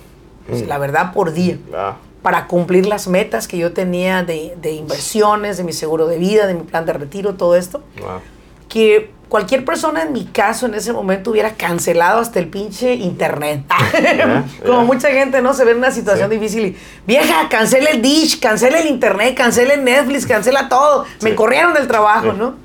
[0.67, 1.57] La verdad, por día.
[1.73, 6.17] Ah, Para cumplir las metas que yo tenía de, de inversiones, de mi seguro de
[6.17, 7.81] vida, de mi plan de retiro, todo esto.
[7.99, 8.19] wow.
[8.67, 13.63] Que cualquier persona en mi caso en ese momento hubiera cancelado hasta el pinche internet.
[14.65, 16.35] Como mucha gente no se ve en una situación Sí.
[16.37, 21.05] difícil y, vieja, cancela el Dish, cancela el internet, cancela el Netflix, cancela todo.
[21.21, 22.37] Me corrieron del trabajo, Sí.
[22.37, 22.55] ¿no?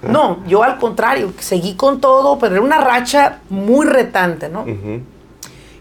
[0.00, 4.64] No, yo al contrario, seguí con todo, pero era una racha muy retante, ¿no?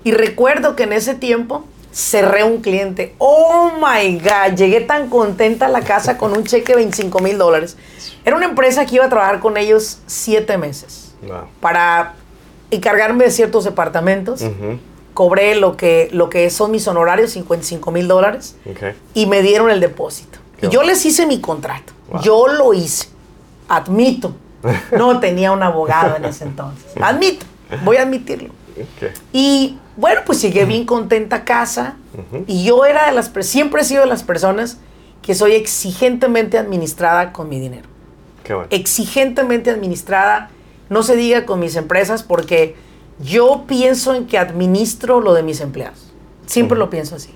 [0.03, 3.15] Y recuerdo que en ese tiempo cerré un cliente.
[3.17, 7.37] Oh my God, llegué tan contenta a la casa con un cheque de 25 mil
[7.37, 7.77] dólares.
[8.25, 11.43] Era una empresa que iba a trabajar con ellos siete meses Wow.
[11.61, 12.15] para
[12.71, 14.41] encargarme de ciertos departamentos.
[15.13, 18.55] Cobré lo que, lo que son mis honorarios, 55 mil dólares,
[19.13, 20.39] y me dieron el depósito.
[20.59, 21.93] Qué Y yo les hice mi contrato.
[22.09, 22.21] Wow.
[22.21, 23.07] Yo lo hice.
[23.67, 24.35] Admito.
[24.97, 26.85] No tenía un abogado en ese entonces.
[27.01, 27.45] Admito.
[27.83, 28.49] Voy a admitirlo.
[29.31, 31.95] Y bueno, pues llegué bien contenta a casa.
[32.47, 34.77] Y yo era de las, siempre he sido de las personas
[35.21, 37.87] que soy exigentemente administrada con mi dinero.
[38.47, 38.67] Bueno.
[38.69, 40.49] Exigentemente administrada,
[40.89, 42.75] no se diga con mis empresas, porque
[43.19, 46.11] yo pienso en que administro lo de mis empleados.
[46.45, 47.33] Siempre lo pienso así.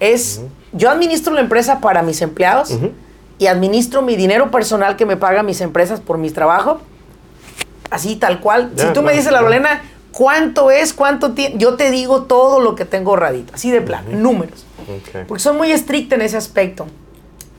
[0.00, 2.76] Es, yo administro la empresa para mis empleados
[3.38, 6.80] y administro mi dinero personal que me pagan mis empresas por mi trabajo.
[7.90, 8.72] Así, tal cual.
[8.76, 9.40] Si tú me dices, la.
[9.40, 9.82] Lorena,
[10.12, 10.92] ¿cuánto es?
[10.92, 11.56] ¿Cuánto tiene?
[11.58, 13.54] Yo te digo todo lo que tengo ahorradito.
[13.54, 14.66] Así de plano, números.
[14.82, 15.26] Ok.
[15.26, 16.86] Porque soy muy estricta en ese aspecto.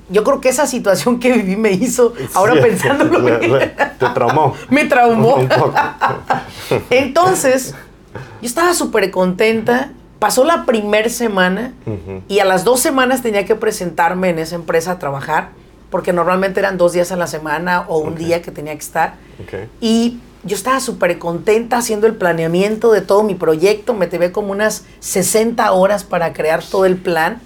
[0.09, 4.09] Yo creo que esa situación que viví me hizo, ahora Sí, pensándolo, le- le- te
[4.13, 4.53] traumó.
[4.69, 5.35] me traumó.
[5.35, 5.73] Un poco.
[6.89, 7.75] Entonces,
[8.41, 9.91] yo estaba súper contenta.
[10.19, 11.73] Pasó la primer semana
[12.27, 15.49] y a las dos semanas tenía que presentarme en esa empresa a trabajar.
[15.89, 19.13] porque normalmente eran dos días a la semana o un día que tenía que estar.
[19.79, 23.93] Y yo estaba súper contenta haciendo el planeamiento de todo mi proyecto.
[23.93, 27.39] Me tuve como unas 60 horas para crear todo el plan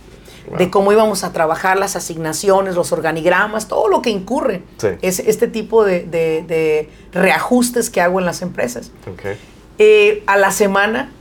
[0.57, 4.63] de cómo íbamos a trabajar las asignaciones, los organigramas, todo lo que incurre.
[4.77, 4.87] Sí.
[5.01, 8.91] Es este tipo de, de- de reajustes que hago en las empresas.
[9.11, 9.37] Ok.
[9.77, 11.11] Eh, a la semana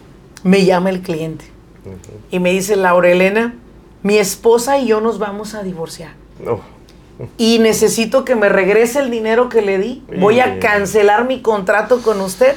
[0.42, 1.44] me llama el cliente
[2.30, 3.54] y me dice, Laura Elena,
[4.02, 6.12] mi esposa y yo nos vamos a divorciar
[6.44, 6.61] No.
[7.38, 10.02] y necesito que me regrese el dinero que le di.
[10.18, 12.54] Voy a cancelar mi contrato con usted.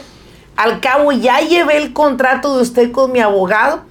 [0.55, 3.81] Al cabo ya llevé el contrato de usted con mi abogado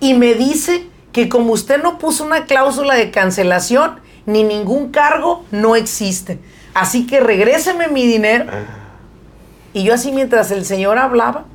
[0.00, 5.46] y me dice que como usted no puso una cláusula de cancelación ni ningún cargo,
[5.50, 6.38] no existe.
[6.74, 8.44] Así que regréseme mi dinero.
[9.72, 11.46] Y yo así mientras el señor hablaba,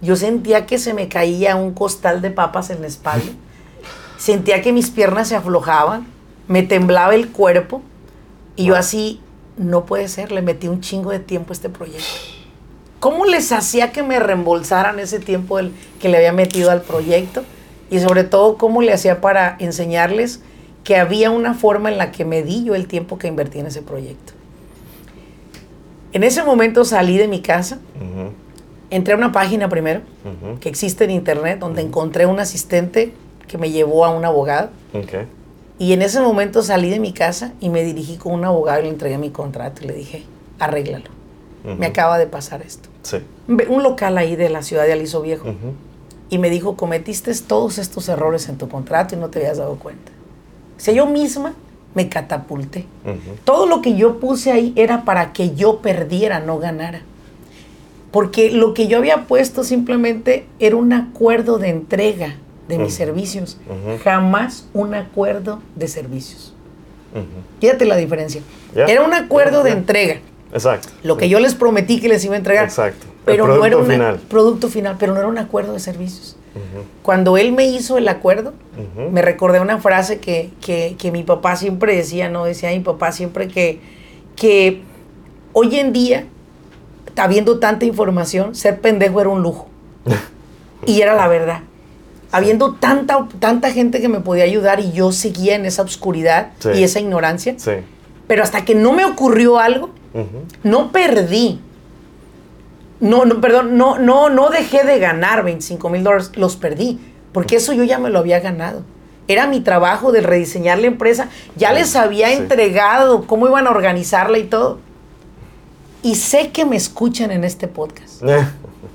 [0.00, 3.30] yo sentía que se me caía un costal de papas en la espalda.
[4.16, 6.06] Sentía que mis piernas se aflojaban,
[6.48, 7.82] me temblaba el cuerpo
[8.56, 9.20] y yo así,
[9.58, 12.08] no puede ser, le metí un chingo de tiempo a este proyecto.
[12.98, 17.44] ¿Cómo les hacía que me reembolsaran ese tiempo del- que le había metido al proyecto?
[17.92, 20.40] Y sobre todo, ¿cómo le hacía para enseñarles
[20.82, 23.82] que había una forma en la que medí yo el tiempo que invertí en ese
[23.82, 24.32] proyecto?
[26.14, 27.80] En ese momento salí de mi casa,
[28.88, 30.00] entré a una página primero
[30.60, 33.12] que existe en internet donde encontré un asistente
[33.46, 34.70] que me llevó a un abogado.
[35.78, 38.84] Y en ese momento salí de mi casa y me dirigí con un abogado y
[38.84, 40.24] le entregué mi contrato y le dije,
[40.58, 41.10] arréglalo.
[41.78, 42.88] Me acaba de pasar esto.
[43.02, 43.18] Sí.
[43.48, 45.54] Un local ahí de la ciudad de Aliso Viejo.
[46.32, 49.76] Y me dijo, cometiste todos estos errores en tu contrato y no te habías dado
[49.76, 50.12] cuenta.
[50.78, 51.52] O sea, yo misma
[51.94, 52.86] me catapulté.
[53.44, 57.02] Todo lo que yo puse ahí era para que yo perdiera, no ganara.
[58.10, 63.58] Porque lo que yo había puesto simplemente era un acuerdo de entrega de mis servicios.
[64.02, 66.54] Jamás un acuerdo de servicios.
[67.60, 68.40] Fíjate la diferencia.
[68.74, 70.20] Era un acuerdo de entrega.
[70.52, 70.88] Exacto.
[71.02, 72.64] Lo que yo les prometí que les iba a entregar.
[72.64, 73.06] Exacto.
[73.24, 74.20] Pero el no producto era un final.
[74.28, 76.36] producto final, pero no era un acuerdo de servicios.
[77.02, 78.52] Cuando él me hizo el acuerdo,
[79.10, 82.44] me recordé una frase que, que- que mi papá siempre decía, ¿no?
[82.44, 83.80] Decía mi papá siempre que,
[84.36, 84.82] que
[85.54, 86.26] hoy en día,
[87.16, 89.68] habiendo tanta información, ser pendejo era un lujo.
[90.86, 91.60] y era la verdad.
[92.32, 96.70] Habiendo tanta, tanta gente que me podía ayudar y yo seguía en esa oscuridad Sí.
[96.74, 97.54] y esa ignorancia.
[97.58, 97.72] Sí.
[98.26, 99.90] Pero hasta que no me ocurrió algo,
[100.62, 101.60] No perdí.
[103.00, 107.00] No, no, perdón, no, no, no dejé de ganar 25 mil dólares, los perdí,
[107.32, 108.82] porque eso yo ya me lo había ganado.
[109.26, 112.34] Era mi trabajo de rediseñar la empresa, ya Sí, les había sí.
[112.34, 114.78] entregado cómo iban a organizarla y todo.
[116.02, 118.22] Y sé que me escuchan en este podcast,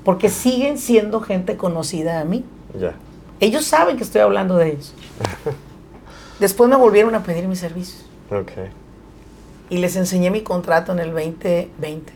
[0.04, 2.44] porque siguen siendo gente conocida a mí.
[2.78, 2.94] ya.
[3.40, 4.94] Ellos saben que estoy hablando de ellos.
[6.40, 8.50] Después me volvieron a pedir mis servicios Ok.
[9.70, 12.12] Y les enseñé mi contrato en el 2020.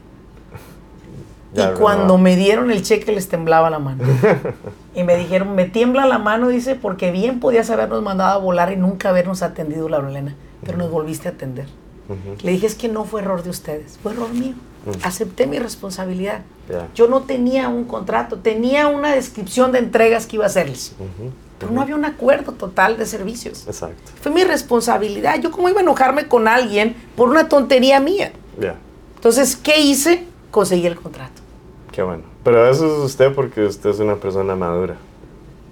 [1.54, 4.04] Ya, y cuando me dieron el cheque les temblaba la mano.
[4.94, 8.72] y me dijeron, me tiembla la mano, dice, porque bien podías habernos mandado a volar
[8.72, 10.34] y nunca habernos atendido, Laurelena,
[10.64, 11.66] pero nos volviste a atender.
[12.08, 12.42] Ujú.
[12.42, 14.54] Le dije, es que no fue error de ustedes, fue error mío.
[14.86, 14.98] Ujú.
[15.04, 16.40] Acepté mi responsabilidad.
[16.70, 16.88] Ya.
[16.94, 21.32] Yo no tenía un contrato, tenía una descripción de entregas que iba a hacerles, Ujú.
[21.62, 23.64] Pero no había un acuerdo total de servicios.
[23.66, 24.12] Exacto.
[24.20, 25.40] Fue mi responsabilidad.
[25.40, 28.32] Yo cómo iba a enojarme con alguien por una tontería mía.
[28.60, 28.74] Ya.
[29.16, 30.26] Entonces, ¿qué hice?
[30.50, 31.40] Conseguí el contrato.
[31.92, 32.24] Qué bueno.
[32.44, 34.96] Pero eso es usted porque usted es una persona madura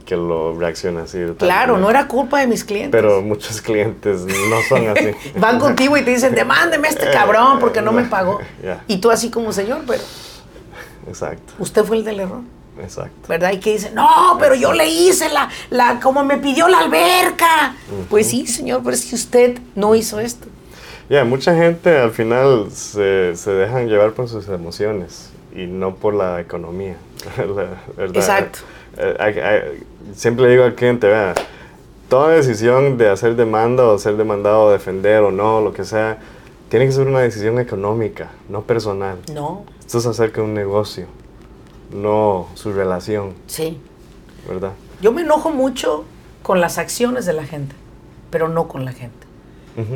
[0.07, 1.19] que lo reacciona así.
[1.19, 1.81] de Claro, manera.
[1.81, 2.91] no era culpa de mis clientes.
[2.93, 5.11] Pero muchos clientes no son así.
[5.39, 8.41] Van contigo y te dicen, demándeme a este cabrón porque no me pagó.
[8.63, 8.83] Ya.
[8.87, 10.03] Y tú así como señor, pero
[11.09, 11.53] Exacto.
[11.59, 12.41] usted fue el del error.
[12.83, 13.29] Exacto.
[13.29, 13.53] ¿Verdad?
[13.53, 17.75] Y que dice, no, pero yo le hice la, la, como me pidió la alberca.
[18.09, 20.47] Pues sí, señor, pero es que usted no hizo esto.
[21.09, 26.15] Ya, mucha gente al final se, se dejan llevar por sus emociones y no por
[26.15, 26.97] la economía.
[27.37, 27.45] la
[27.97, 28.17] verdad.
[28.17, 28.61] Exacto.
[28.97, 31.35] Eh, hay- siempre le digo al cliente, vea,
[32.09, 36.19] toda decisión de hacer demanda o ser demandado, defender o no, lo que sea,
[36.69, 39.19] tiene que ser una decisión económica, no personal.
[39.33, 41.07] No, Esto es acerca de un negocio,
[41.93, 43.79] no su relación, sí.
[44.49, 44.73] ¿verdad?
[45.01, 46.05] Yo me enojo mucho
[46.43, 47.75] con las acciones de la gente,
[48.31, 49.31] pero no con la gente.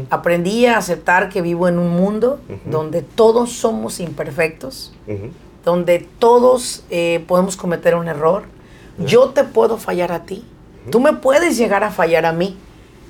[0.09, 4.95] Aprendí a aceptar que vivo en un mundo donde todos somos imperfectos,
[5.63, 8.45] donde todos eh, podemos cometer un error.
[8.99, 10.45] Yo te puedo fallar a ti.
[10.91, 12.57] Tú me puedes llegar a fallar a mí.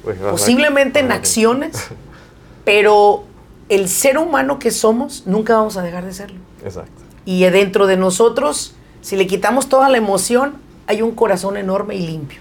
[0.03, 0.32] Ajá.
[0.32, 1.91] Posiblemente en acciones,
[2.64, 3.24] pero
[3.68, 6.39] el ser humano que somos nunca vamos a dejar de serlo.
[6.64, 7.03] Exacto.
[7.24, 10.54] Y dentro de nosotros, si le quitamos toda la emoción,
[10.86, 12.40] hay un corazón enorme y limpio.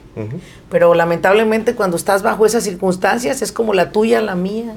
[0.69, 4.73] Pero lamentablemente cuando estás bajo esas circunstancias es como la tuya, la mía.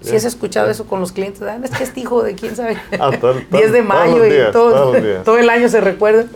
[0.00, 2.78] Si has escuchado eso con los clientes, ah, es que este hijo de quién sabe.
[2.98, 3.10] Ah,
[3.50, 4.94] 10 de mayo y todo,
[5.24, 6.26] todo el año se recuerda.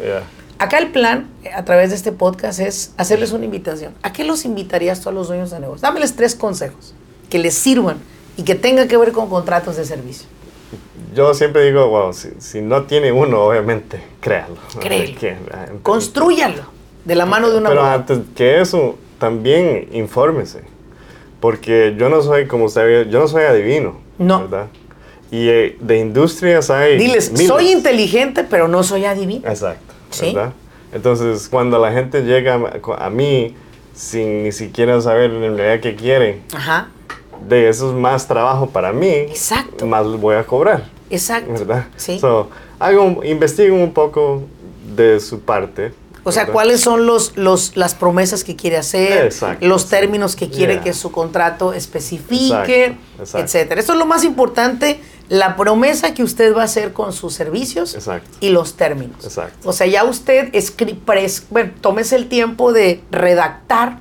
[0.58, 3.92] Acá el plan, a través de este podcast, es hacerles una invitación.
[4.02, 5.82] ¿A qué los invitarías tú a los dueños de negocios?
[5.82, 6.94] Dámeles tres consejos
[7.28, 7.98] que les sirvan
[8.38, 10.26] y que tengan que ver con contratos de servicio.
[11.16, 14.56] Yo siempre digo, wow, si, no tiene uno, obviamente, créalo.
[14.80, 15.18] Créelo.
[15.82, 16.62] Construyalo
[17.06, 20.60] de la mano de una Pero antes que eso, también infórmese.
[21.40, 23.96] Porque yo no soy, como usted yo no soy adivino.
[24.18, 24.42] No.
[24.42, 24.66] ¿Verdad?
[25.30, 26.98] Y eh, de industrias hay.
[26.98, 29.48] Diles, soy inteligente, pero no soy adivino.
[29.48, 29.94] Exacto.
[30.20, 30.52] ¿verdad?
[30.92, 32.60] Entonces, cuando la gente llega
[32.98, 33.54] a, mí
[33.94, 36.42] sin ni siquiera saber en realidad qué quiere,
[37.48, 39.86] de eso es más trabajo para mí, Exacto.
[39.86, 40.95] más voy a cobrar.
[41.10, 41.52] Exacto.
[41.52, 41.86] ¿Verdad?
[41.96, 42.18] Sí.
[42.18, 42.48] So,
[42.78, 44.42] hago, investiguen un poco
[44.94, 45.92] de su parte.
[46.24, 50.80] O sea, cuáles son los, los, las promesas que quiere hacer, los términos que quiere
[50.80, 52.96] que su contrato especifique,
[53.32, 53.80] etcétera.
[53.80, 57.96] Esto es lo más importante la promesa que usted va a hacer con sus servicios
[58.40, 59.24] y los términos.
[59.24, 59.68] Exacto.
[59.68, 60.52] O sea, ya usted
[61.50, 63.98] bueno, tómese el tiempo de redactar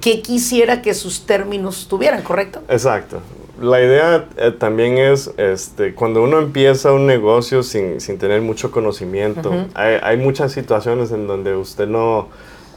[0.00, 2.62] qué quisiera que sus términos tuvieran, ¿correcto?
[2.68, 3.20] Exacto.
[3.60, 9.52] La idea eh, también es, este, cuando uno empieza un negocio sin, tener mucho conocimiento,
[9.74, 12.28] hay, muchas situaciones en donde usted no,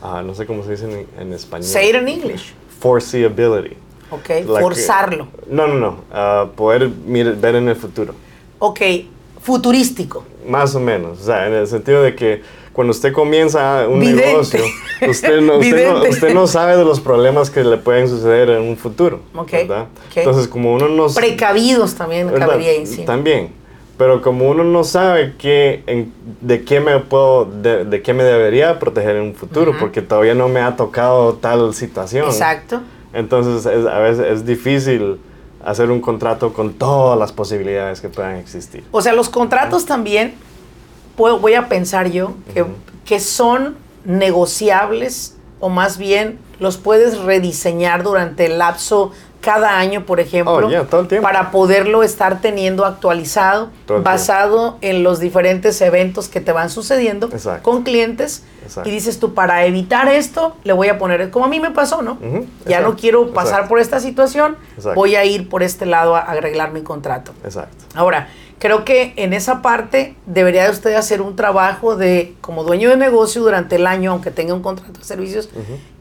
[0.01, 1.65] ah, no sé cómo se dice en, en español.
[1.65, 2.53] Say it in English.
[2.79, 3.75] Foreseeability.
[4.11, 5.27] Ok, forzarlo.
[5.47, 8.13] no, no, no, uh, poder ver en el futuro.
[8.59, 8.81] Ok,
[9.41, 10.25] futurístico.
[10.47, 12.41] Más o menos, o sea, en el sentido de que
[12.73, 14.61] cuando usted comienza un negocio,
[15.07, 19.19] usted no, usted no, sabe de los problemas que le pueden suceder en un futuro,
[19.35, 19.67] okay.
[19.67, 19.87] ¿verdad?
[20.15, 21.07] Entonces, como uno no...
[21.07, 23.49] Precavidos también cabería ahí, También,
[23.97, 26.07] pero como uno no sabe qué,
[26.41, 30.47] de qué me puedo, de, qué me debería proteger en un futuro, porque todavía no
[30.47, 32.25] me ha tocado tal situación.
[32.25, 32.81] Exacto.
[33.13, 35.19] Entonces a veces es difícil
[35.63, 38.83] hacer un contrato con todas las posibilidades que puedan existir.
[38.91, 40.33] O sea, los contratos también,
[41.15, 42.65] puedo, voy a pensar yo, que,
[43.05, 50.19] que son negociables o más bien los puedes rediseñar durante el lapso cada año, por
[50.19, 53.69] ejemplo, oh, para poderlo estar teniendo actualizado,
[54.03, 57.29] basado en los diferentes eventos que te van sucediendo
[57.63, 58.43] con clientes.
[58.85, 62.01] Y dices tú, para evitar esto, le voy a poner, como a mí me pasó,
[62.03, 62.19] ¿no?
[62.65, 64.55] Ya no quiero pasar por esta situación,
[64.95, 67.33] voy a ir por este lado a arreglar mi contrato.
[67.43, 67.83] Exacto.
[67.95, 68.29] Ahora,
[68.61, 73.41] creo que en esa parte debería usted hacer un trabajo de, como dueño de negocio
[73.41, 75.49] durante el año, aunque tenga un contrato de servicios,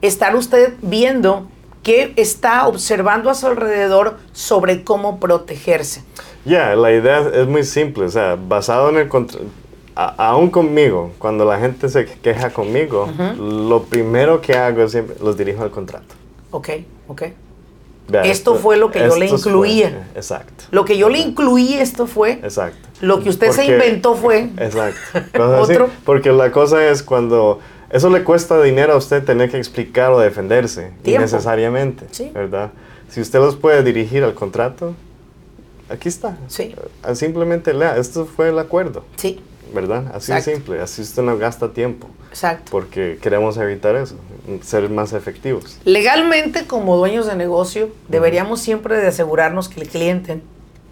[0.02, 1.48] estar usted viendo
[1.82, 6.02] ¿Qué está observando a su alrededor sobre cómo protegerse.
[6.44, 9.46] Ya, la idea es muy simple, o sea, basado en el contrato,
[9.94, 13.08] aún conmigo, cuando la gente se queja conmigo,
[13.38, 16.14] lo primero que hago siempre los dirijo al contrato.
[16.50, 16.68] Ok,
[17.08, 17.22] ok.
[18.24, 20.08] Esto, fue lo que yo le incluía.
[20.14, 20.64] exacto.
[20.70, 22.32] Lo que yo le incluí, esto fue.
[22.32, 22.88] Exacto.
[23.00, 24.50] Lo que usted se inventó fue.
[24.58, 25.00] Exacto.
[25.58, 25.90] ¿Otro?
[26.04, 30.20] porque la cosa es cuando eso le cuesta dinero a usted tener que explicar o
[30.20, 32.70] defenderse innecesariamente, ¿verdad?
[33.08, 34.94] Si usted los puede dirigir al contrato,
[35.88, 36.36] aquí está.
[36.46, 36.74] Sí.
[37.02, 39.04] Ah, simplemente lea, esto fue el acuerdo.
[39.16, 39.40] Sí.
[39.72, 40.10] ¿Verdad?
[40.14, 42.08] Así de simple, así usted no gasta tiempo.
[42.30, 42.70] Exacto.
[42.70, 44.16] Porque queremos evitar eso,
[44.62, 45.78] ser más efectivos.
[45.84, 50.40] Legalmente, como dueños de negocio, deberíamos siempre de asegurarnos que el cliente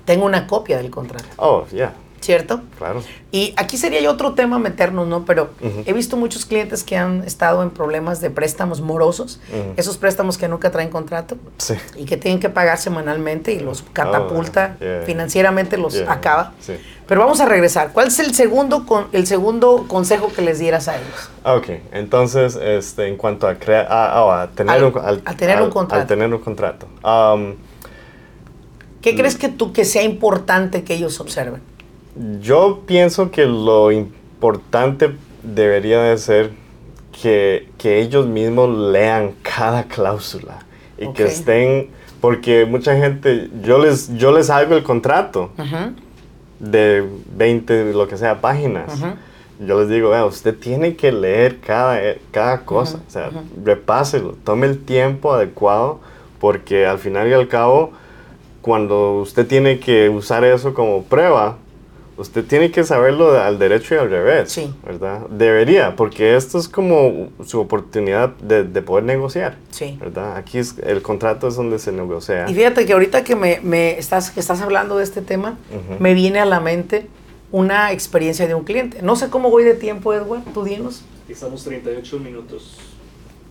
[0.05, 1.27] tenga una copia del contrato.
[1.37, 1.93] Oh, ya.
[2.21, 2.61] ¿Cierto?
[2.77, 3.03] Claro.
[3.31, 5.25] Y aquí sería ya otro tema meternos, ¿no?
[5.25, 5.51] Pero
[5.87, 9.41] he visto muchos clientes que han estado en problemas de préstamos morosos,
[9.77, 11.75] esos préstamos que nunca traen contrato sí.
[11.97, 16.53] y que tienen que pagar semanalmente y los catapulta, oh, financieramente los acaba.
[16.61, 16.75] Sí.
[17.07, 17.93] Pero vamos a regresar.
[17.95, 21.31] ¿Cuál es el segundo, con, el segundo consejo que les dieras a ellos?
[21.43, 24.93] Ah, ok, entonces este, en cuanto a, crear, a, tener, un,
[25.39, 26.03] tener un contrato.
[26.03, 26.87] Al tener un contrato.
[27.03, 27.55] Um,
[29.01, 31.63] ¿Qué crees que tú que sea importante que ellos observen?
[32.41, 36.51] Yo pienso que lo importante debería de ser
[37.23, 40.61] que, ellos mismos lean cada cláusula
[40.99, 41.89] y que estén,
[42.21, 45.51] porque mucha gente, yo les, yo les hago el contrato
[46.59, 47.05] de
[47.37, 49.01] 20, lo que sea, páginas.
[49.61, 52.01] Yo les digo, usted tiene que leer cada,
[52.31, 53.31] cada cosa, o sea,
[53.65, 56.01] repáselo, tome el tiempo adecuado,
[56.41, 57.93] porque al final y al cabo,
[58.61, 61.59] cuando usted tiene que usar eso como prueba,
[62.19, 64.53] usted tiene que saberlo al derecho y al revés.
[64.53, 64.75] Sí.
[64.85, 65.27] ¿Verdad?
[65.29, 69.57] Debería, porque esto es como su oportunidad de, poder negociar.
[69.71, 69.97] Sí.
[69.99, 70.37] ¿Verdad?
[70.37, 72.47] Aquí es, el contrato es donde se negocia.
[72.49, 75.59] Y fíjate que ahorita que me, estás, que estás hablando de este tema,
[75.99, 77.07] me viene a la mente
[77.53, 79.01] una experiencia de un cliente.
[79.03, 81.03] No sé cómo voy de tiempo, Edward, tú dinos.
[81.29, 82.77] Estamos 38 minutos.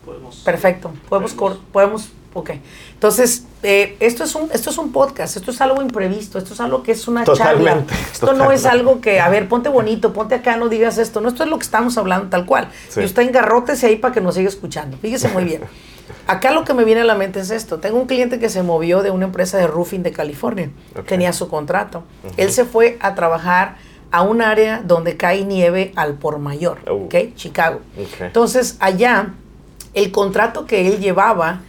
[0.05, 0.37] Podemos.
[0.37, 1.59] Perfecto, podemos, Podemos.
[1.71, 2.09] podemos,
[2.39, 2.51] ok.
[2.93, 6.59] Entonces, eh, esto, es un, esto es un podcast, esto es algo imprevisto, esto es
[6.59, 7.35] algo que es una charla.
[7.53, 11.21] Totalmente, Esto no es algo que, a ver, ponte bonito, ponte acá, no digas esto.
[11.21, 12.69] No, esto es lo que estamos hablando tal cual.
[12.89, 13.01] Sí.
[13.01, 14.97] Y usted engarrótese ahí para que nos siga escuchando.
[14.97, 15.61] Fíjese muy bien.
[16.27, 17.79] Acá lo que me viene a la mente es esto.
[17.79, 20.69] Tengo un cliente que se movió de una empresa de roofing de California.
[21.05, 22.03] Tenía su contrato.
[22.37, 23.77] Él se fue a trabajar
[24.11, 27.05] a un área donde cae nieve al por mayor, Oh.
[27.05, 27.15] ¿ok?
[27.35, 27.81] Chicago.
[28.19, 29.33] Entonces, allá,
[29.93, 31.61] el contrato que él llevaba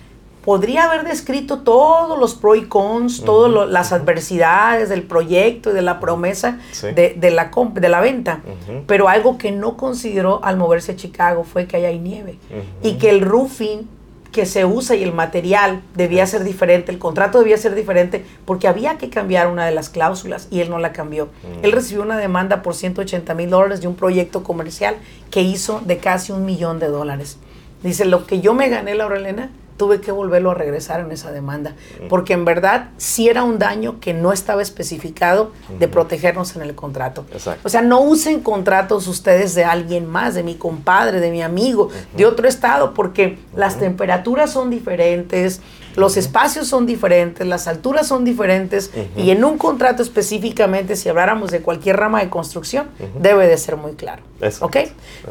[0.49, 5.82] podría haber descrito todos los pros y cons, todas las adversidades del proyecto y de
[5.82, 6.86] la promesa Sí.
[6.92, 8.40] de, de la, de la venta.
[8.46, 8.84] Ujú.
[8.86, 12.88] Pero algo que no consideró al moverse a Chicago fue que allá hay nieve Ujú.
[12.88, 13.86] y que el roofing
[14.32, 18.68] que se usa y el material debía ser diferente, el contrato debía ser diferente porque
[18.68, 21.26] había que cambiar una de las cláusulas y él no la cambió.
[21.26, 21.64] Mm.
[21.66, 24.96] Él recibió una demanda por 180 mil dólares de un proyecto comercial
[25.30, 27.36] que hizo de casi un millón de dólares.
[27.82, 31.32] Dice, lo que yo me gané, Laura Elena, tuve que volverlo a regresar en esa
[31.32, 31.74] demanda,
[32.10, 36.74] porque en verdad sí era un daño que no estaba especificado de protegernos en el
[36.74, 37.24] contrato.
[37.32, 37.62] Exacto.
[37.64, 41.88] O sea, no usen contratos ustedes de alguien más, de mi compadre, de mi amigo,
[42.14, 45.60] de otro estado, porque las temperaturas son diferentes,
[45.94, 51.50] los espacios son diferentes, las alturas son diferentes, y en un contrato específicamente, si habláramos
[51.52, 52.88] de cualquier rama de construcción,
[53.20, 54.22] debe de ser muy claro.
[54.40, 54.66] Exacto.
[54.66, 54.76] ¿Ok?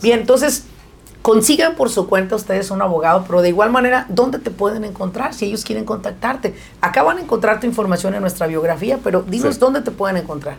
[0.01, 0.63] Bien, entonces,
[1.31, 5.33] consigan por su cuenta ustedes un abogado, pero de igual manera, ¿dónde te pueden encontrar
[5.33, 6.55] si ellos quieren contactarte?
[6.79, 9.59] Acá van a encontrar tu información en nuestra biografía, pero dinos Sí.
[9.59, 10.55] dónde te pueden encontrar.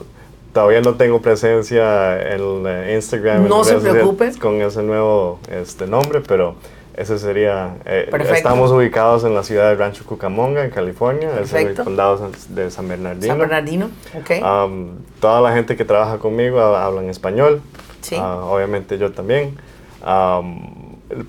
[0.52, 3.44] todavía no tengo presencia en eh, Instagram.
[3.44, 4.32] en No se redes sociales preocupe.
[4.40, 6.56] Con ese nuevo este, nombre, pero
[6.98, 7.76] ese sería.
[7.84, 11.30] eh, estamos ubicados en la ciudad de Rancho Cucamonga, en California.
[11.40, 13.26] Es en el condado de San Bernardino.
[13.32, 13.90] San Bernardino.
[14.18, 14.30] Ok.
[14.42, 17.62] Um, toda la gente que trabaja conmigo ha- hablan español.
[18.00, 18.16] Sí.
[18.18, 19.56] Ah, obviamente yo también.
[20.06, 20.77] Um,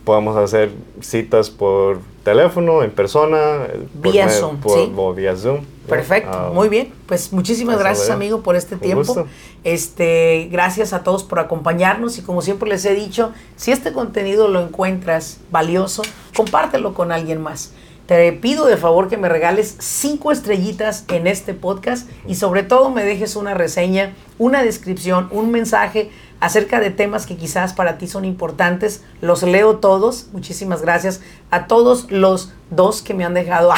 [0.03, 0.71] podemos hacer
[1.01, 3.65] citas por teléfono, en persona.
[3.67, 4.93] eh, por Vía me- Zoom, por- sí.
[4.95, 5.61] O vía Zoom.
[5.87, 6.93] Perfecto, Ah, muy bien.
[7.07, 9.03] Pues muchísimas gracias, amigo, por este Un tiempo.
[9.05, 9.27] gusto.
[9.63, 14.47] Este, gracias a todos por acompañarnos y como siempre les he dicho, si este contenido
[14.47, 16.03] lo encuentras valioso,
[16.35, 17.71] compártelo con alguien más.
[18.05, 22.89] Te pido de favor que me regales cinco estrellitas en este podcast y sobre todo
[22.89, 26.09] me dejes una reseña, una descripción, un mensaje
[26.39, 29.03] acerca de temas que quizás para ti son importantes.
[29.21, 30.27] Los leo todos.
[30.31, 31.21] Muchísimas gracias
[31.51, 33.73] a todos los dos que me han dejado.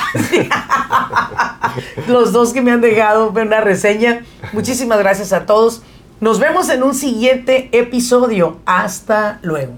[2.08, 4.24] los dos que me han dejado una reseña.
[4.54, 5.82] Muchísimas gracias a todos.
[6.20, 8.60] Nos vemos en un siguiente episodio.
[8.66, 9.74] Hasta luego.